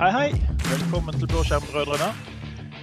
Hei, 0.00 0.08
hei. 0.14 0.28
Velkommen 0.64 1.16
til 1.20 1.28
Blåskjermbrødrene. 1.28 2.06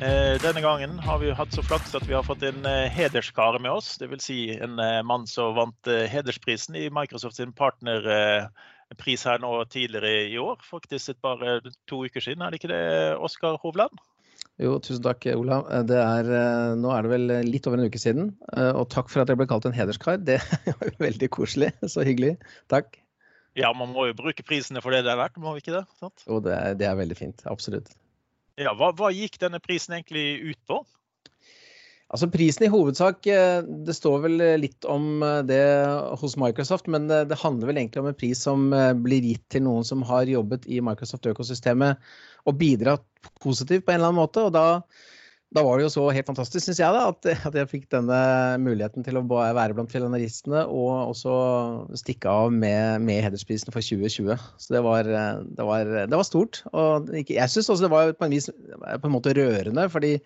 Eh, 0.06 0.36
denne 0.44 0.62
gangen 0.62 1.00
har 1.02 1.18
vi 1.18 1.32
hatt 1.34 1.56
så 1.56 1.64
flaks 1.66 1.96
at 1.98 2.06
vi 2.06 2.14
har 2.14 2.26
fått 2.26 2.44
en 2.46 2.66
eh, 2.70 2.86
hederskar 2.94 3.58
med 3.64 3.72
oss. 3.74 3.96
Dvs. 3.98 4.28
Si 4.28 4.38
en 4.54 4.78
eh, 4.84 5.00
mann 5.08 5.26
som 5.30 5.56
vant 5.58 5.90
eh, 5.90 6.06
hedersprisen 6.12 6.78
i 6.78 6.84
Microsoft 6.94 7.40
sin 7.40 7.56
partnerpris 7.58 9.26
her 9.26 9.42
nå 9.42 9.50
tidligere 9.74 10.28
i 10.30 10.38
år. 10.42 10.62
Faktisk 10.68 11.18
bare 11.26 11.58
to 11.90 12.04
uker 12.06 12.22
siden, 12.22 12.46
er 12.46 12.54
det 12.54 12.62
ikke 12.62 12.72
det, 12.76 12.84
Oskar 13.18 13.58
Hovland? 13.66 13.98
Jo, 14.62 14.78
tusen 14.82 15.02
takk, 15.06 15.26
Olav. 15.34 15.66
Er, 15.74 16.30
eh, 16.38 16.78
nå 16.78 16.94
er 16.94 17.02
det 17.06 17.14
vel 17.16 17.28
litt 17.50 17.66
over 17.70 17.82
en 17.82 17.90
uke 17.90 18.02
siden. 18.02 18.36
eh, 18.54 18.70
Og 18.78 18.86
takk 18.94 19.10
for 19.10 19.26
at 19.26 19.34
jeg 19.34 19.42
ble 19.42 19.50
kalt 19.50 19.66
en 19.66 19.74
hederskar. 19.74 20.22
Det 20.22 20.38
var 20.70 20.94
jo 20.94 20.98
veldig 21.02 21.34
koselig. 21.34 21.74
Så 21.82 22.06
hyggelig. 22.06 22.36
Takk. 22.70 23.02
Ja, 23.58 23.72
man 23.74 23.90
må 23.96 24.06
jo 24.10 24.18
bruke 24.18 24.46
prisene 24.46 24.84
for 24.84 24.94
det 24.94 25.02
det 25.08 25.14
er 25.16 25.20
verdt, 25.20 25.40
må 25.42 25.56
vi 25.56 25.64
ikke 25.64 25.80
det? 25.80 25.86
Sant? 25.98 26.26
Jo, 26.28 26.38
det 26.46 26.58
det 26.78 26.86
er 26.90 27.00
veldig 27.00 27.18
fint. 27.18 27.42
Absolutt. 27.50 27.90
Ja, 28.58 28.74
hva, 28.78 28.92
hva 28.98 29.10
gikk 29.14 29.38
denne 29.42 29.62
prisen 29.62 29.98
egentlig 29.98 30.54
ut 30.54 30.62
på? 30.70 30.82
Altså 32.08 32.30
Prisen 32.32 32.64
i 32.64 32.70
hovedsak, 32.72 33.26
eh, 33.28 33.66
det 33.84 33.96
står 33.98 34.22
vel 34.24 34.44
litt 34.62 34.86
om 34.88 35.24
eh, 35.26 35.42
det 35.44 35.60
hos 36.22 36.38
Microsoft, 36.40 36.88
men 36.88 37.10
eh, 37.12 37.26
det 37.28 37.40
handler 37.42 37.68
vel 37.68 37.82
egentlig 37.82 38.00
om 38.00 38.08
en 38.08 38.16
pris 38.16 38.40
som 38.48 38.70
blir 39.04 39.28
gitt 39.28 39.44
til 39.52 39.66
noen 39.66 39.84
som 39.88 40.06
har 40.08 40.30
jobbet 40.32 40.70
i 40.72 40.80
Microsoft-økosystemet 40.88 42.00
og 42.48 42.58
bidratt 42.62 43.04
positivt 43.44 43.84
på 43.84 43.92
en 43.92 44.00
eller 44.00 44.14
annen 44.14 44.22
måte. 44.22 44.46
og 44.48 44.56
da 44.56 44.68
da 45.56 45.64
var 45.64 45.80
det 45.80 45.86
jo 45.86 45.92
så 45.94 46.04
helt 46.12 46.28
fantastisk, 46.28 46.66
syns 46.66 46.82
jeg, 46.82 46.92
da, 46.92 47.06
at, 47.08 47.28
at 47.48 47.56
jeg 47.56 47.70
fikk 47.72 47.86
denne 47.94 48.18
muligheten 48.60 49.06
til 49.06 49.20
å 49.20 49.24
være 49.30 49.78
blant 49.78 49.94
finalistene 49.94 50.66
og 50.68 51.14
også 51.14 51.36
stikke 52.02 52.32
av 52.32 52.52
med, 52.52 53.06
med 53.08 53.24
hedersprisen 53.24 53.72
for 53.72 53.80
2020. 53.80 54.36
Så 54.60 54.76
det 54.76 54.84
var, 54.84 55.08
det 55.08 55.70
var, 55.70 55.94
det 56.12 56.20
var 56.20 56.28
stort. 56.28 56.60
Og 56.76 57.08
jeg 57.24 57.54
syns 57.54 57.72
også 57.72 57.88
det 57.88 57.94
var 57.94 58.12
på 58.18 58.28
en, 58.28 58.36
vis, 58.36 58.50
på 58.52 59.08
en 59.08 59.16
måte 59.16 59.36
rørende, 59.38 59.88
fordi 59.94 60.18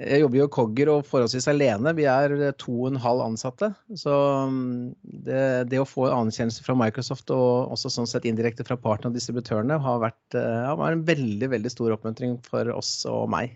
jeg 0.00 0.22
jobber 0.22 0.38
jo 0.38 0.46
Cogger 0.50 0.90
og 0.90 1.02
forholdsvis 1.06 1.46
alene. 1.52 1.92
Vi 1.94 2.06
er 2.08 2.32
to 2.58 2.72
og 2.72 2.88
en 2.88 3.02
halv 3.04 3.20
ansatte. 3.26 3.68
Så 4.00 4.14
mm, 4.50 4.94
det, 5.26 5.42
det 5.70 5.82
å 5.82 5.86
få 5.86 6.08
anerkjennelse 6.08 6.64
fra 6.64 6.76
Microsoft 6.78 7.28
og 7.34 7.74
også 7.76 7.92
sånn 7.92 8.08
sett 8.08 8.24
indirekte 8.28 8.64
fra 8.66 8.78
partene 8.80 9.12
og 9.12 9.18
distributørene 9.18 9.76
har 9.84 10.00
vært 10.02 10.38
eh, 10.40 10.64
ja, 10.64 10.72
en 10.88 11.04
veldig, 11.06 11.52
veldig 11.52 11.74
stor 11.76 11.94
oppmuntring 11.98 12.38
for 12.48 12.72
oss 12.72 12.96
og 13.10 13.28
meg. 13.36 13.54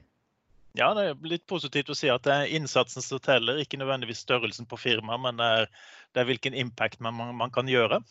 Ja, 0.76 0.90
det 0.94 1.04
er 1.08 1.30
litt 1.30 1.46
positivt 1.48 1.88
å 1.90 1.96
si 1.96 2.10
at 2.12 2.26
det 2.26 2.34
er 2.34 2.56
innsatsen 2.58 3.02
som 3.02 3.20
teller, 3.24 3.60
ikke 3.62 3.80
nødvendigvis 3.80 4.20
størrelsen 4.26 4.68
på 4.68 4.78
firmaet, 4.78 5.22
men 5.24 5.40
det 5.40 5.46
er, 5.60 5.70
det 6.14 6.22
er 6.22 6.28
hvilken 6.28 6.58
impact 6.58 7.00
man, 7.04 7.16
man, 7.16 7.54
kan 7.54 7.70
gjøre. 7.70 8.02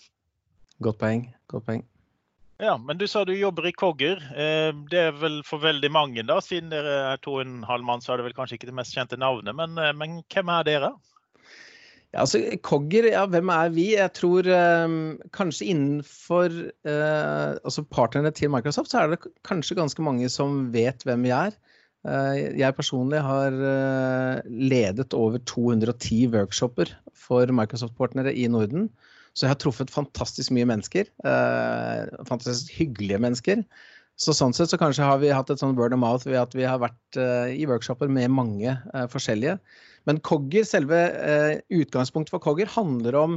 Godt 0.83 0.99
poeng. 1.02 1.27
Godt 1.52 1.67
poeng. 1.69 1.86
Ja, 2.58 2.73
Men 2.77 2.97
du 2.97 3.05
sa 3.05 3.22
du 3.25 3.36
jobber 3.38 3.67
i 3.69 3.72
Cogger. 3.72 4.17
Eh, 4.33 4.72
Det 4.89 4.97
er 4.97 5.11
vel 5.14 5.44
for 5.45 5.61
veldig 5.61 5.91
mange, 5.94 6.23
da, 6.25 6.39
siden 6.41 6.72
dere 6.73 6.95
er 7.14 7.19
to 7.22 7.36
og 7.38 7.44
en 7.45 7.61
halv 7.67 7.86
mann, 7.86 8.02
så 8.02 8.14
er 8.14 8.17
det 8.17 8.31
vel 8.31 8.38
kanskje 8.38 8.58
ikke 8.58 8.71
det 8.71 8.80
mest 8.80 8.97
kjente 8.97 9.19
navnet. 9.21 9.53
Men, 9.55 9.77
eh, 9.77 9.94
men 9.94 10.23
hvem 10.33 10.49
er 10.49 10.66
dere? 10.66 10.89
Ja, 12.16 12.23
altså, 12.23 12.42
Kogger, 12.64 13.11
ja, 13.11 13.25
hvem 13.30 13.49
er 13.53 13.69
vi? 13.75 13.92
Jeg 13.94 14.14
tror 14.17 14.47
eh, 14.49 14.97
kanskje 15.38 15.69
innenfor 15.69 16.49
eh, 16.66 17.53
altså 17.61 17.86
partnerne 17.86 18.31
til 18.33 18.49
Microsoft, 18.49 18.89
så 18.92 19.03
er 19.03 19.14
det 19.14 19.21
kanskje 19.45 19.77
ganske 19.77 20.02
mange 20.02 20.30
som 20.33 20.71
vet 20.73 21.05
hvem 21.05 21.27
vi 21.27 21.36
er. 21.36 21.53
Eh, 22.05 22.59
jeg 22.61 22.75
personlig 22.77 23.19
har 23.25 23.55
eh, 23.71 24.39
ledet 24.47 25.15
over 25.17 25.41
210 25.49 26.29
workshoper 26.35 26.93
for 27.17 27.49
Microsoft-partnere 27.51 28.33
i 28.35 28.47
Norden. 28.51 28.87
Så 29.33 29.45
jeg 29.45 29.53
har 29.53 29.59
truffet 29.61 29.93
fantastisk 29.93 30.53
mye 30.55 30.67
mennesker. 30.69 31.09
eh, 31.25 32.23
fantastisk 32.30 32.71
hyggelige 32.77 33.21
mennesker. 33.21 33.65
Så 34.17 34.33
sånn 34.33 34.55
sett 34.55 34.71
så 34.71 34.80
kanskje 34.81 35.05
har 35.05 35.19
vi 35.21 35.33
hatt 35.33 35.52
et 35.53 35.61
sånn 35.61 35.75
word 35.77 35.93
of 35.93 36.02
mouth 36.02 36.25
ved 36.25 36.39
at 36.41 36.55
vi 36.57 36.65
har 36.65 36.80
vært 36.81 37.19
i 37.53 37.67
workshoper 37.69 38.09
med 38.09 38.31
mange 38.33 38.71
forskjellige. 39.13 39.59
Men 40.09 40.17
Cogger, 40.25 40.65
selve 40.65 40.97
utgangspunktet 41.69 42.33
for 42.33 42.41
Cogger 42.41 42.65
handler 42.65 43.13
om 43.19 43.36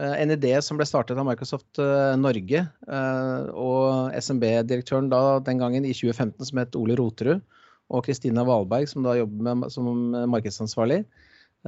en 0.00 0.32
idé 0.32 0.54
som 0.64 0.80
ble 0.80 0.86
startet 0.88 1.20
av 1.20 1.28
Microsoft 1.28 1.76
Norge. 2.16 2.64
og 2.88 4.16
SMB-direktøren 4.16 5.12
da 5.12 5.42
den 5.44 5.60
gangen 5.60 5.84
i 5.84 5.92
2015 5.92 6.48
som 6.48 6.62
het 6.62 6.80
Ole 6.80 6.96
Roterud. 6.96 7.44
Og 7.92 8.06
Kristina 8.06 8.44
Valberg, 8.48 8.88
som 8.88 9.04
da 9.04 9.16
jobber 9.18 9.50
med, 9.50 9.72
som 9.72 9.90
markedsansvarlig, 10.32 11.02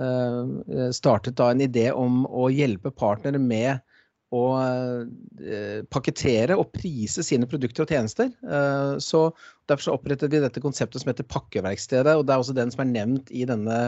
eh, 0.00 0.88
startet 0.96 1.36
da 1.36 1.50
en 1.52 1.64
idé 1.64 1.90
om 1.92 2.24
å 2.26 2.48
hjelpe 2.52 2.92
partnere 2.94 3.40
med 3.42 3.82
å 4.34 4.42
eh, 4.58 5.84
pakkettere 5.92 6.56
og 6.58 6.72
prise 6.74 7.22
sine 7.26 7.46
produkter 7.50 7.84
og 7.84 7.92
tjenester. 7.92 8.32
Eh, 8.42 8.96
så 9.02 9.28
Derfor 9.66 9.82
så 9.82 9.94
opprettet 9.96 10.30
vi 10.30 10.38
dette 10.38 10.62
konseptet 10.62 11.02
som 11.02 11.10
heter 11.10 11.26
Pakkeverkstedet. 11.26 12.12
og 12.14 12.26
Det 12.26 12.34
er 12.34 12.42
også 12.42 12.54
den 12.54 12.70
som 12.70 12.84
er 12.84 12.92
nevnt 12.92 13.32
i 13.34 13.42
denne 13.50 13.78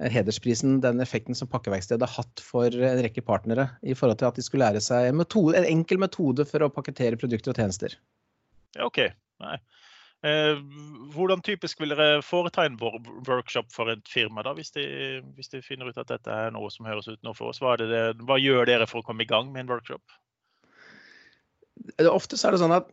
hedersprisen, 0.00 0.78
den 0.80 1.02
effekten 1.04 1.36
som 1.36 1.48
Pakkeverkstedet 1.52 2.06
har 2.08 2.22
hatt 2.22 2.40
for 2.40 2.72
en 2.72 3.02
rekke 3.04 3.20
partnere. 3.20 3.68
I 3.84 3.92
forhold 3.92 4.16
til 4.22 4.30
at 4.30 4.38
de 4.40 4.44
skulle 4.46 4.64
lære 4.64 4.80
seg 4.80 5.10
en, 5.10 5.18
metode, 5.20 5.58
en 5.58 5.68
enkel 5.68 6.00
metode 6.00 6.46
for 6.48 6.64
å 6.64 6.70
pakkettere 6.72 7.20
produkter 7.20 7.52
og 7.52 7.60
tjenester. 7.60 7.98
Ja, 8.78 8.86
OK. 8.88 9.02
Nei. 9.44 9.58
Eh, 10.20 10.58
hvordan 11.14 11.40
typisk 11.40 11.80
vil 11.80 11.94
dere 11.94 12.20
foreta 12.20 12.66
en 12.68 12.76
workshop 12.80 13.70
for 13.72 13.88
et 13.88 14.02
firma, 14.08 14.44
da, 14.44 14.52
hvis 14.56 14.74
de, 14.74 14.84
hvis 15.36 15.48
de 15.48 15.62
finner 15.64 15.88
ut 15.88 16.00
at 16.00 16.10
dette 16.12 16.34
er 16.34 16.52
noe 16.52 16.68
som 16.72 16.88
høres 16.88 17.08
ut 17.08 17.22
nå 17.24 17.32
for 17.36 17.52
oss? 17.52 17.62
Hva, 17.62 17.78
det 17.80 18.02
hva 18.28 18.36
gjør 18.40 18.68
dere 18.68 18.88
for 18.90 19.00
å 19.00 19.06
komme 19.06 19.24
i 19.24 19.30
gang 19.30 19.48
med 19.54 19.64
en 19.64 19.72
workshop? 19.72 20.18
Ofte 22.10 22.36
er 22.36 22.58
sånn 22.60 22.74
at, 22.76 22.90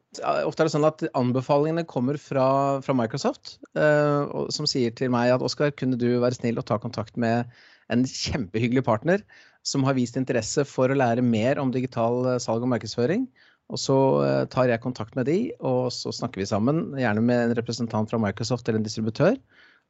ofte 0.47 0.63
er 0.63 0.69
det 0.69 0.71
sånn 0.71 0.87
at 0.87 1.03
anbefalingene 1.19 1.83
kommer 1.89 2.15
fra, 2.21 2.47
fra 2.85 2.95
Microsoft, 2.95 3.57
eh, 3.75 4.47
som 4.55 4.69
sier 4.69 4.95
til 4.95 5.11
meg 5.11 5.33
at 5.33 5.43
Oskar, 5.43 5.73
kunne 5.75 5.99
du 5.99 6.21
være 6.23 6.39
snill 6.39 6.61
å 6.61 6.65
ta 6.65 6.79
kontakt 6.79 7.19
med 7.19 7.51
en 7.91 8.07
kjempehyggelig 8.07 8.85
partner 8.87 9.23
som 9.67 9.83
har 9.83 9.97
vist 9.97 10.15
interesse 10.19 10.63
for 10.67 10.87
å 10.87 10.95
lære 10.95 11.25
mer 11.25 11.59
om 11.59 11.75
digital 11.75 12.23
eh, 12.31 12.39
salg 12.39 12.63
og 12.63 12.71
markedsføring. 12.71 13.27
Og 13.67 13.79
så 13.81 13.95
eh, 14.23 14.43
tar 14.51 14.69
jeg 14.71 14.83
kontakt 14.83 15.17
med 15.19 15.27
de, 15.27 15.39
og 15.59 15.89
så 15.91 16.13
snakker 16.15 16.39
vi 16.39 16.47
sammen, 16.47 16.85
gjerne 16.95 17.23
med 17.23 17.41
en 17.43 17.55
representant 17.57 18.09
fra 18.11 18.19
Microsoft 18.21 18.67
eller 18.67 18.79
en 18.79 18.87
distributør, 18.87 19.35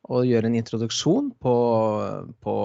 og 0.08 0.26
gjør 0.26 0.48
en 0.48 0.56
introduksjon 0.56 1.30
på, 1.44 1.54
på 2.46 2.56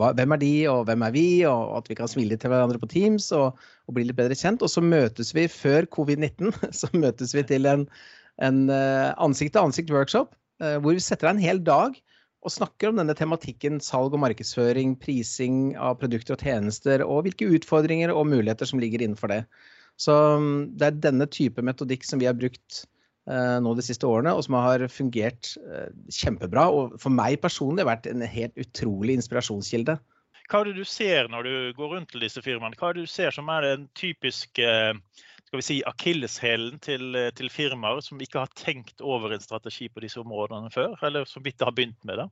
hva, 0.00 0.10
hvem 0.18 0.34
er 0.34 0.40
de, 0.42 0.52
og 0.72 0.84
hvem 0.88 1.04
er 1.06 1.14
vi, 1.14 1.26
og 1.48 1.78
at 1.78 1.90
vi 1.90 1.96
kan 1.96 2.10
smile 2.10 2.34
litt 2.34 2.42
til 2.44 2.52
hverandre 2.52 2.80
på 2.82 2.88
Teams 2.90 3.30
og, 3.36 3.60
og 3.86 3.96
bli 3.96 4.08
litt 4.08 4.18
bedre 4.18 4.36
kjent. 4.36 4.64
Og 4.64 4.72
så 4.72 4.82
møtes 4.84 5.32
vi 5.36 5.46
før 5.52 5.88
covid-19, 5.96 6.50
så 6.80 6.90
møtes 6.96 7.36
vi 7.36 7.46
til 7.46 7.68
en, 7.70 7.86
en 8.42 8.62
eh, 8.74 9.10
ansikt-til-ansikt-workshop, 9.22 10.34
eh, 10.64 10.78
hvor 10.82 10.96
vi 10.96 11.04
setter 11.04 11.30
av 11.30 11.36
en 11.36 11.44
hel 11.44 11.62
dag 11.64 11.96
og 12.40 12.52
snakker 12.52 12.88
om 12.88 13.00
denne 13.00 13.14
tematikken 13.16 13.80
salg 13.84 14.14
og 14.16 14.22
markedsføring, 14.22 14.94
prising 15.00 15.74
av 15.76 15.98
produkter 16.00 16.36
og 16.36 16.44
tjenester, 16.44 17.04
og 17.04 17.26
hvilke 17.26 17.48
utfordringer 17.58 18.12
og 18.14 18.28
muligheter 18.32 18.68
som 18.68 18.80
ligger 18.80 19.04
innenfor 19.04 19.32
det. 19.32 19.42
Så 20.00 20.14
mm, 20.40 20.78
det 20.80 20.86
er 20.86 21.02
denne 21.08 21.28
type 21.28 21.64
metodikk 21.64 22.06
som 22.08 22.22
vi 22.22 22.28
har 22.28 22.38
brukt 22.38 22.84
eh, 23.28 23.58
nå 23.60 23.74
de 23.76 23.84
siste 23.84 24.08
årene, 24.08 24.32
og 24.32 24.46
som 24.46 24.56
har 24.60 24.86
fungert 24.92 25.52
eh, 25.60 25.90
kjempebra. 26.20 26.68
Og 26.72 26.96
for 27.02 27.12
meg 27.12 27.40
personlig 27.44 27.84
har 27.84 27.92
vært 27.92 28.08
en 28.10 28.24
helt 28.24 28.56
utrolig 28.60 29.18
inspirasjonskilde. 29.20 29.98
Hva 30.50 30.62
er 30.64 30.70
det 30.70 30.80
du 30.80 30.88
ser 30.88 31.28
når 31.30 31.46
du 31.46 31.52
går 31.76 31.92
rundt 31.94 32.10
til 32.10 32.24
disse 32.24 32.42
firmaene? 32.42 32.78
Hva 32.78 32.90
er 32.90 32.98
det 32.98 33.06
du 33.06 33.12
ser 33.12 33.34
som 33.34 33.50
er 33.54 33.68
den 33.68 33.90
typiske 33.98 34.72
skal 35.50 35.58
vi 35.58 35.66
si, 35.66 35.76
akilleshælen 35.82 36.78
til, 36.78 37.14
eh, 37.18 37.32
til 37.34 37.50
firmaer 37.50 37.98
som 38.06 38.20
ikke 38.22 38.38
har 38.38 38.50
tenkt 38.54 39.02
over 39.02 39.32
en 39.34 39.42
strategi 39.42 39.88
på 39.90 40.02
disse 40.04 40.20
områdene 40.20 40.70
før, 40.70 40.94
eller 41.02 41.26
som 41.26 41.42
ikke 41.42 41.66
har 41.66 41.74
begynt 41.74 42.04
med 42.06 42.22
det? 42.22 42.26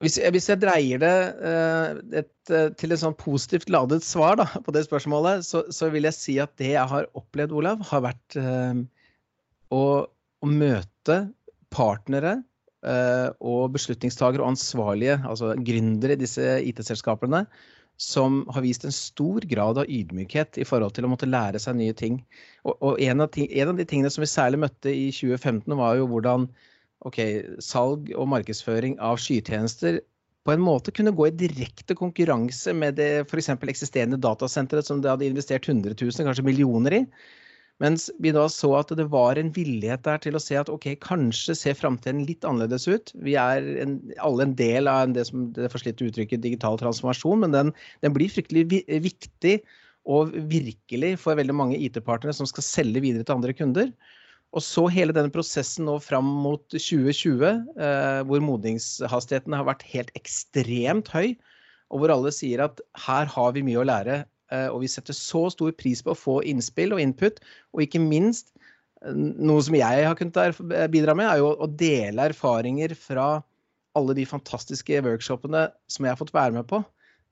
Hvis 0.00 0.16
jeg, 0.16 0.32
hvis 0.32 0.48
jeg 0.48 0.60
dreier 0.62 1.00
det 1.02 1.16
eh, 1.44 2.20
et, 2.22 2.52
eh, 2.52 2.70
til 2.80 2.94
et 2.94 3.00
sånn 3.02 3.16
positivt 3.20 3.68
ladet 3.72 4.00
svar 4.04 4.38
da, 4.40 4.46
på 4.64 4.72
det 4.72 4.86
spørsmålet, 4.86 5.44
så, 5.44 5.66
så, 5.68 5.90
vil 5.92 6.08
jeg 6.08 6.16
si 6.16 6.36
at 6.40 6.54
det 6.60 6.70
jeg 6.72 6.88
har 6.88 7.08
opplevd, 7.20 7.52
Olav, 7.58 7.82
har 7.90 8.06
vært 8.06 8.38
eh, 8.40 8.80
å, 9.76 9.82
å, 10.08 10.48
møte 10.48 11.18
partnere 11.68 12.38
eh, 12.80 13.28
og 13.44 13.74
beslutningstagere 13.76 14.40
og 14.40 14.54
ansvarlige, 14.54 15.18
altså 15.28 15.52
gründere 15.68 16.16
i 16.16 16.22
disse 16.22 16.56
IT-selskapene, 16.70 17.44
som 18.00 18.40
har 18.56 18.64
vist 18.64 18.88
en 18.88 18.96
stor 18.96 19.44
grad 19.44 19.82
av 19.82 19.92
ydmykhet 19.92 20.56
i 20.62 20.64
forhold 20.64 20.96
til 20.96 21.04
å 21.04 21.12
måtte 21.12 21.28
lære 21.28 21.60
seg 21.60 21.76
nye 21.76 21.92
ting. 21.92 22.22
Og, 22.64 22.72
og 22.80 23.04
en, 23.04 23.20
av 23.20 23.28
ting, 23.36 23.50
en 23.52 23.74
av 23.74 23.76
de 23.76 23.84
tingene 23.84 24.08
som 24.08 24.24
vi 24.24 24.32
særlig 24.32 24.62
møtte 24.64 24.88
i 24.96 25.10
2015, 25.12 25.76
var 25.76 26.00
jo 26.00 26.08
hvordan 26.08 26.48
ok, 27.08 27.18
salg 27.64 28.10
og 28.16 28.28
markedsføring 28.32 28.98
av 29.02 29.20
skytjenester 29.20 30.00
på 30.46 30.54
en 30.54 30.62
måte 30.64 30.92
kunne 30.94 31.12
gå 31.16 31.28
i 31.28 31.36
direkte 31.36 31.96
konkurranse 31.96 32.72
med 32.76 32.96
det 33.00 33.10
f.eks. 33.26 33.52
eksisterende 33.54 34.20
datasenteret 34.20 34.88
som 34.88 35.02
det 35.02 35.12
hadde 35.12 35.28
investert 35.28 35.68
100 35.68 35.94
000, 36.00 36.26
kanskje 36.26 36.46
millioner 36.46 36.96
i. 36.96 37.04
Mens 37.80 38.10
vi 38.20 38.32
da 38.36 38.44
så 38.52 38.74
at 38.76 38.90
det 38.96 39.06
var 39.12 39.38
en 39.40 39.52
villighet 39.56 40.02
der 40.04 40.20
til 40.20 40.36
å 40.36 40.42
se 40.42 40.58
at 40.60 40.68
ok, 40.72 40.90
kanskje 41.00 41.56
ser 41.56 41.76
framtiden 41.78 42.26
litt 42.28 42.44
annerledes 42.44 42.84
ut. 42.88 43.12
Vi 43.24 43.36
er 43.40 43.64
en, 43.84 43.98
alle 44.20 44.48
en 44.48 44.56
del 44.56 44.88
av 44.90 45.14
det 45.16 45.24
som 45.30 45.46
det 45.56 45.70
forslitte 45.72 46.10
uttrykket 46.10 46.44
digital 46.44 46.76
transformasjon, 46.80 47.40
men 47.44 47.56
den, 47.56 47.72
den 48.04 48.16
blir 48.16 48.32
fryktelig 48.32 48.66
vi, 48.72 48.82
viktig 49.00 49.60
og 50.08 50.32
virkelig 50.52 51.14
for 51.22 51.40
veldig 51.40 51.56
mange 51.56 51.80
IT-partnere 51.80 52.36
som 52.36 52.48
skal 52.48 52.66
selge 52.66 53.04
videre 53.04 53.24
til 53.24 53.38
andre 53.38 53.56
kunder. 53.56 53.88
Og 54.50 54.64
så 54.66 54.86
hele 54.90 55.14
denne 55.14 55.30
prosessen 55.30 55.86
nå 55.86 55.94
fram 56.02 56.26
mot 56.42 56.64
2020, 56.72 57.44
eh, 57.78 58.20
hvor 58.26 58.42
modningshastigheten 58.42 59.54
har 59.54 59.68
vært 59.68 59.86
helt 59.92 60.10
ekstremt 60.18 61.12
høy, 61.14 61.36
og 61.90 62.02
hvor 62.02 62.14
alle 62.14 62.32
sier 62.34 62.64
at 62.64 62.82
her 63.06 63.30
har 63.30 63.54
vi 63.54 63.62
mye 63.66 63.78
å 63.82 63.86
lære. 63.86 64.24
Eh, 64.50 64.66
og 64.72 64.82
vi 64.82 64.90
setter 64.90 65.14
så 65.14 65.46
stor 65.54 65.70
pris 65.78 66.02
på 66.02 66.14
å 66.14 66.18
få 66.18 66.40
innspill 66.50 66.96
og 66.96 67.02
input, 67.02 67.38
og 67.74 67.84
ikke 67.86 68.02
minst 68.02 68.50
eh, 69.04 69.14
noe 69.14 69.62
som 69.62 69.78
jeg 69.78 70.06
har 70.08 70.18
kunnet 70.18 70.58
bidra 70.90 71.14
med, 71.14 71.30
er 71.30 71.44
jo 71.44 71.54
å 71.54 71.70
dele 71.70 72.30
erfaringer 72.32 72.96
fra 72.98 73.36
alle 73.98 74.14
de 74.18 74.26
fantastiske 74.26 75.02
workshopene 75.06 75.68
som 75.90 76.06
jeg 76.06 76.14
har 76.14 76.18
fått 76.18 76.34
være 76.34 76.58
med 76.58 76.66
på. 76.70 76.82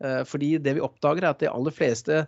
Eh, 0.05 0.23
fordi 0.29 0.55
det 0.63 0.77
vi 0.79 0.85
oppdager, 0.85 1.25
er 1.25 1.35
at 1.35 1.43
de 1.43 1.51
aller 1.51 1.75
fleste 1.75 2.23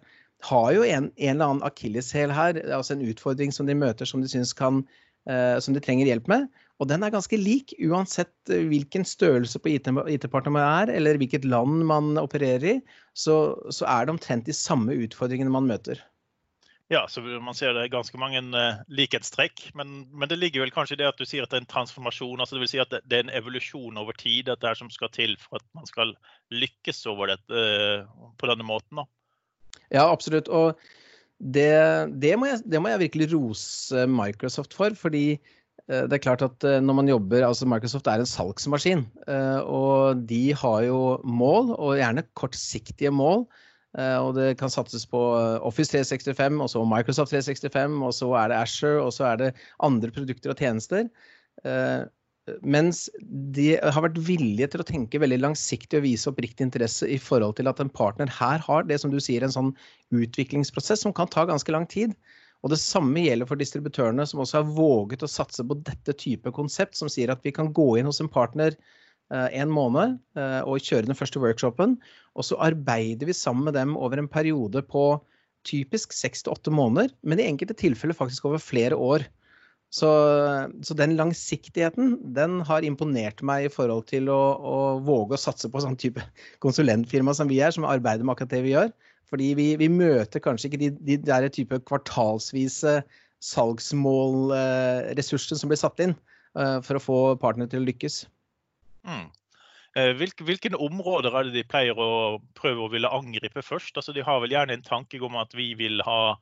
har 0.48 0.72
jo 0.72 0.82
en, 0.86 1.10
en 1.16 1.34
eller 1.34 1.52
annen 1.52 1.66
akilleshæl 1.66 2.32
her, 2.32 2.58
altså 2.72 2.96
en 2.96 3.06
utfordring 3.08 3.52
som 3.52 3.68
de 3.68 3.76
møter 3.76 4.08
som 4.08 4.22
de 4.24 4.44
kan 4.56 4.82
uh, 5.28 5.58
som 5.60 5.76
de 5.76 5.82
trenger 5.84 6.08
hjelp 6.08 6.28
med. 6.30 6.46
Og 6.80 6.88
den 6.88 7.04
er 7.04 7.12
ganske 7.12 7.36
lik 7.36 7.74
uansett 7.84 8.32
eh, 8.48 8.64
hvilken 8.70 9.04
størrelse 9.04 9.60
på 9.60 9.74
IT-partner 9.74 10.54
man 10.54 10.64
er, 10.64 10.92
eller 10.96 11.18
hvilket 11.20 11.44
land 11.44 11.84
man 11.84 12.14
opererer 12.16 12.64
i, 12.64 12.78
så, 13.12 13.52
så, 13.68 13.84
er 13.84 14.06
det 14.06 14.14
omtrent 14.14 14.48
de 14.48 14.56
samme 14.56 14.96
utfordringene 15.04 15.52
man 15.52 15.68
møter. 15.68 16.00
Ja, 16.90 17.04
så 17.06 17.20
man 17.22 17.54
ser 17.54 17.76
det 17.76 17.84
er 17.84 17.92
ganske 17.92 18.18
mange 18.18 18.40
uh, 18.56 18.80
likhetstrekk. 18.88 19.68
Men, 19.78 20.08
men, 20.08 20.26
det 20.32 20.40
ligger 20.40 20.64
vel 20.64 20.72
kanskje 20.74 20.96
i 20.96 21.02
det 21.02 21.10
at 21.12 21.20
du 21.20 21.28
sier 21.28 21.44
at 21.44 21.52
det 21.52 21.60
er 21.60 21.66
en 21.66 21.70
transformasjon. 21.76 22.40
altså 22.40 22.56
det 22.56 22.64
vil 22.64 22.72
si 22.72 22.80
at 22.82 22.90
det, 22.90 23.04
det 23.06 23.20
er 23.20 23.28
en 23.28 23.36
evolusjon 23.38 24.00
over 24.00 24.16
tid, 24.16 24.48
dette 24.48 24.66
er 24.66 24.80
som 24.80 24.90
skal 24.90 25.12
til 25.14 25.36
for 25.38 25.60
at 25.60 25.68
man 25.76 25.86
skal 25.86 26.16
lykkes 26.50 27.04
over 27.12 27.36
dette 27.36 27.62
uh, 27.62 28.32
på 28.40 28.50
denne 28.50 28.66
måten. 28.66 29.04
da. 29.04 29.06
Ja, 29.90 30.06
absolutt. 30.06 30.48
Og 30.48 30.78
det, 31.40 31.70
det, 32.20 32.34
må 32.38 32.50
jeg, 32.50 32.60
det, 32.68 32.82
må 32.82 32.92
jeg, 32.92 33.02
virkelig 33.06 33.30
rose 33.32 34.04
Microsoft 34.10 34.76
for. 34.76 34.94
Fordi 34.98 35.24
eh, 35.34 36.04
det 36.04 36.18
er 36.18 36.24
klart 36.26 36.44
at 36.46 36.66
eh, 36.66 36.80
når 36.84 37.00
man 37.00 37.10
jobber 37.10 37.46
altså 37.46 37.68
Microsoft 37.68 38.10
er 38.10 38.22
en 38.22 38.28
salgsmaskin. 38.28 39.06
Eh, 39.26 39.60
og 39.64 40.22
de 40.30 40.52
har 40.54 40.86
jo 40.86 41.02
mål, 41.24 41.74
og 41.78 41.98
gjerne 42.00 42.26
kortsiktige 42.38 43.12
mål. 43.14 43.46
Og 43.98 44.36
det 44.36 44.52
kan 44.60 44.70
satses 44.70 45.02
på 45.10 45.18
Office 45.66 45.90
365, 45.90 46.60
og 46.62 46.68
så 46.70 46.84
Microsoft 46.86 47.32
365, 47.34 47.96
og 48.06 48.12
så 48.14 48.28
er 48.38 48.52
det 48.52 48.58
Asher, 48.60 49.00
og 49.02 49.10
så 49.10 49.24
er 49.32 49.40
det 49.40 49.48
andre 49.82 50.12
produkter 50.14 50.52
og 50.52 50.60
tjenester. 50.62 51.08
Mens 52.62 53.06
de 53.54 53.72
har 53.80 54.04
vært 54.04 54.18
villige 54.26 54.68
til 54.72 54.82
å 54.82 54.86
tenke 54.86 55.20
veldig 55.22 55.40
langsiktig 55.40 56.00
og 56.00 56.06
vise 56.06 56.28
oppriktig 56.30 56.66
interesse 56.66 57.08
i 57.08 57.18
forhold 57.20 57.58
til 57.58 57.70
at 57.70 57.80
en 57.82 57.92
partner 57.92 58.30
her 58.36 58.62
har 58.66 58.86
det 58.88 59.00
som 59.02 59.12
du 59.12 59.18
sier, 59.22 59.44
en 59.44 59.54
sånn 59.54 59.72
utviklingsprosess 60.14 61.04
som 61.06 61.14
kan 61.16 61.30
ta 61.30 61.46
ganske 61.48 61.74
lang 61.74 61.88
tid. 61.90 62.14
Og 62.60 62.72
det 62.72 62.80
samme 62.82 63.22
gjelder 63.24 63.48
for 63.48 63.60
distributørene, 63.60 64.26
som 64.28 64.42
også 64.42 64.60
har 64.60 64.72
våget 64.76 65.24
å 65.24 65.30
satse 65.30 65.64
på 65.64 65.78
dette 65.86 66.14
type 66.20 66.52
konsept, 66.56 66.98
som 66.98 67.08
sier 67.08 67.32
at 67.32 67.44
vi 67.46 67.54
kan 67.56 67.72
gå 67.76 67.94
inn 67.98 68.08
hos 68.10 68.20
en 68.20 68.28
partner 68.30 68.76
eh, 68.76 69.48
en 69.62 69.72
måned 69.72 70.18
eh, 70.36 70.60
og 70.68 70.84
kjøre 70.84 71.08
den 71.08 71.16
første 71.16 71.40
workshopen, 71.40 71.96
og 72.36 72.46
så 72.46 72.60
arbeider 72.60 73.30
vi 73.30 73.36
sammen 73.36 73.70
med 73.70 73.78
dem 73.80 73.96
over 73.96 74.20
en 74.20 74.28
periode 74.28 74.84
på 74.92 75.04
typisk 75.68 76.12
seks 76.16 76.44
til 76.44 76.54
åtte 76.54 76.72
måneder, 76.72 77.12
men 77.24 77.40
i 77.40 77.48
enkelte 77.48 77.76
tilfeller 77.76 78.16
faktisk 78.16 78.48
over 78.48 78.60
flere 78.62 78.96
år. 78.96 79.24
Så, 79.90 80.06
så, 80.86 80.94
den 80.94 81.16
langsiktigheten 81.18 82.12
den 82.34 82.60
har 82.66 82.82
imponert 82.86 83.42
meg 83.42 83.64
i 83.66 83.70
forhold 83.74 84.06
til 84.06 84.28
å, 84.30 84.54
å, 84.54 85.00
våge 85.02 85.34
å 85.34 85.42
satse 85.42 85.68
på 85.70 85.80
sånn 85.82 85.96
type 85.98 86.22
konsulentfirma 86.62 87.34
som 87.34 87.50
vi 87.50 87.58
er, 87.58 87.74
som 87.74 87.88
arbeider 87.88 88.22
med 88.22 88.32
akkurat 88.36 88.54
det 88.54 88.62
vi 88.68 88.76
gjør. 88.76 88.90
Fordi 89.30 89.54
vi, 89.58 89.76
vi 89.78 89.88
møter 89.90 90.40
kanskje 90.42 90.66
ikke 90.70 90.82
de, 90.84 90.90
de 91.06 91.16
der 91.26 91.48
type 91.50 91.80
kvartalsvise 91.90 93.02
salgsmålressursene 93.42 95.58
som 95.58 95.68
blir 95.70 95.80
satt 95.80 96.00
inn 96.04 96.14
uh, 96.58 96.78
for 96.84 96.94
å 96.98 97.02
få 97.02 97.18
partnere 97.42 97.70
til 97.72 97.80
å 97.82 97.88
lykkes. 97.88 98.16
Mm. 99.08 99.26
Eh, 99.98 100.12
hvilke, 100.14 100.44
hvilke, 100.46 100.70
områder 100.76 101.34
er 101.34 101.48
det 101.48 101.56
de 101.56 101.64
pleier 101.66 101.98
å 101.98 102.38
prøve 102.58 102.84
å 102.84 102.92
ville 102.92 103.10
angripe 103.10 103.62
først? 103.64 103.96
Altså, 103.98 104.12
de 104.14 104.22
har 104.26 104.38
vel 104.42 104.54
gjerne 104.54 104.74
en 104.76 104.86
tanke 104.86 105.18
om 105.24 105.34
at 105.40 105.54
vi 105.56 105.72
vil 105.78 106.02
ha 106.06 106.36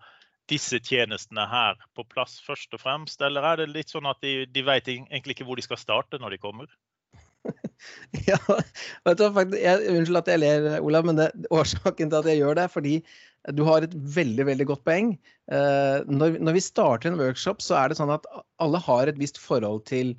disse 0.51 0.81
tjenestene 0.85 1.45
her 1.49 1.79
på 1.97 2.05
plass 2.09 2.39
først 2.45 2.75
og 2.77 2.83
fremst? 2.83 3.23
Eller 3.25 3.45
er 3.45 3.63
det 3.63 3.73
litt 3.73 3.95
sånn 3.95 4.09
at 4.11 4.21
de, 4.25 4.43
de 4.51 4.65
vet 4.67 4.91
egentlig 4.91 5.37
ikke 5.37 5.49
hvor 5.49 5.61
de 5.61 5.67
skal 5.67 5.81
starte 5.81 6.21
når 6.21 6.37
de 6.37 6.43
kommer? 6.43 6.71
ja, 8.29 8.39
vet 9.07 9.21
du, 9.21 9.27
faktisk, 9.35 9.59
jeg, 9.63 9.91
Unnskyld 9.95 10.21
at 10.21 10.31
jeg 10.33 10.43
ler, 10.43 10.69
Olav, 10.85 11.07
men 11.09 11.19
det, 11.21 11.29
årsaken 11.55 12.11
til 12.11 12.21
at 12.21 12.31
jeg 12.31 12.41
gjør 12.43 12.59
det, 12.59 12.65
er 12.65 12.73
fordi 12.73 12.95
du 13.55 13.63
har 13.65 13.85
et 13.85 13.95
veldig 13.95 14.45
veldig 14.49 14.67
godt 14.69 14.85
poeng. 14.89 15.13
Uh, 15.49 16.05
når, 16.11 16.41
når, 16.43 16.59
vi 16.59 16.65
starter 16.65 17.11
en 17.11 17.21
workshop, 17.21 17.63
så 17.65 17.79
er 17.79 17.91
det 17.91 18.01
sånn 18.01 18.13
at 18.13 18.27
alle 18.63 18.81
har 18.85 19.09
et 19.09 19.21
visst 19.21 19.39
forhold 19.41 19.85
til 19.89 20.17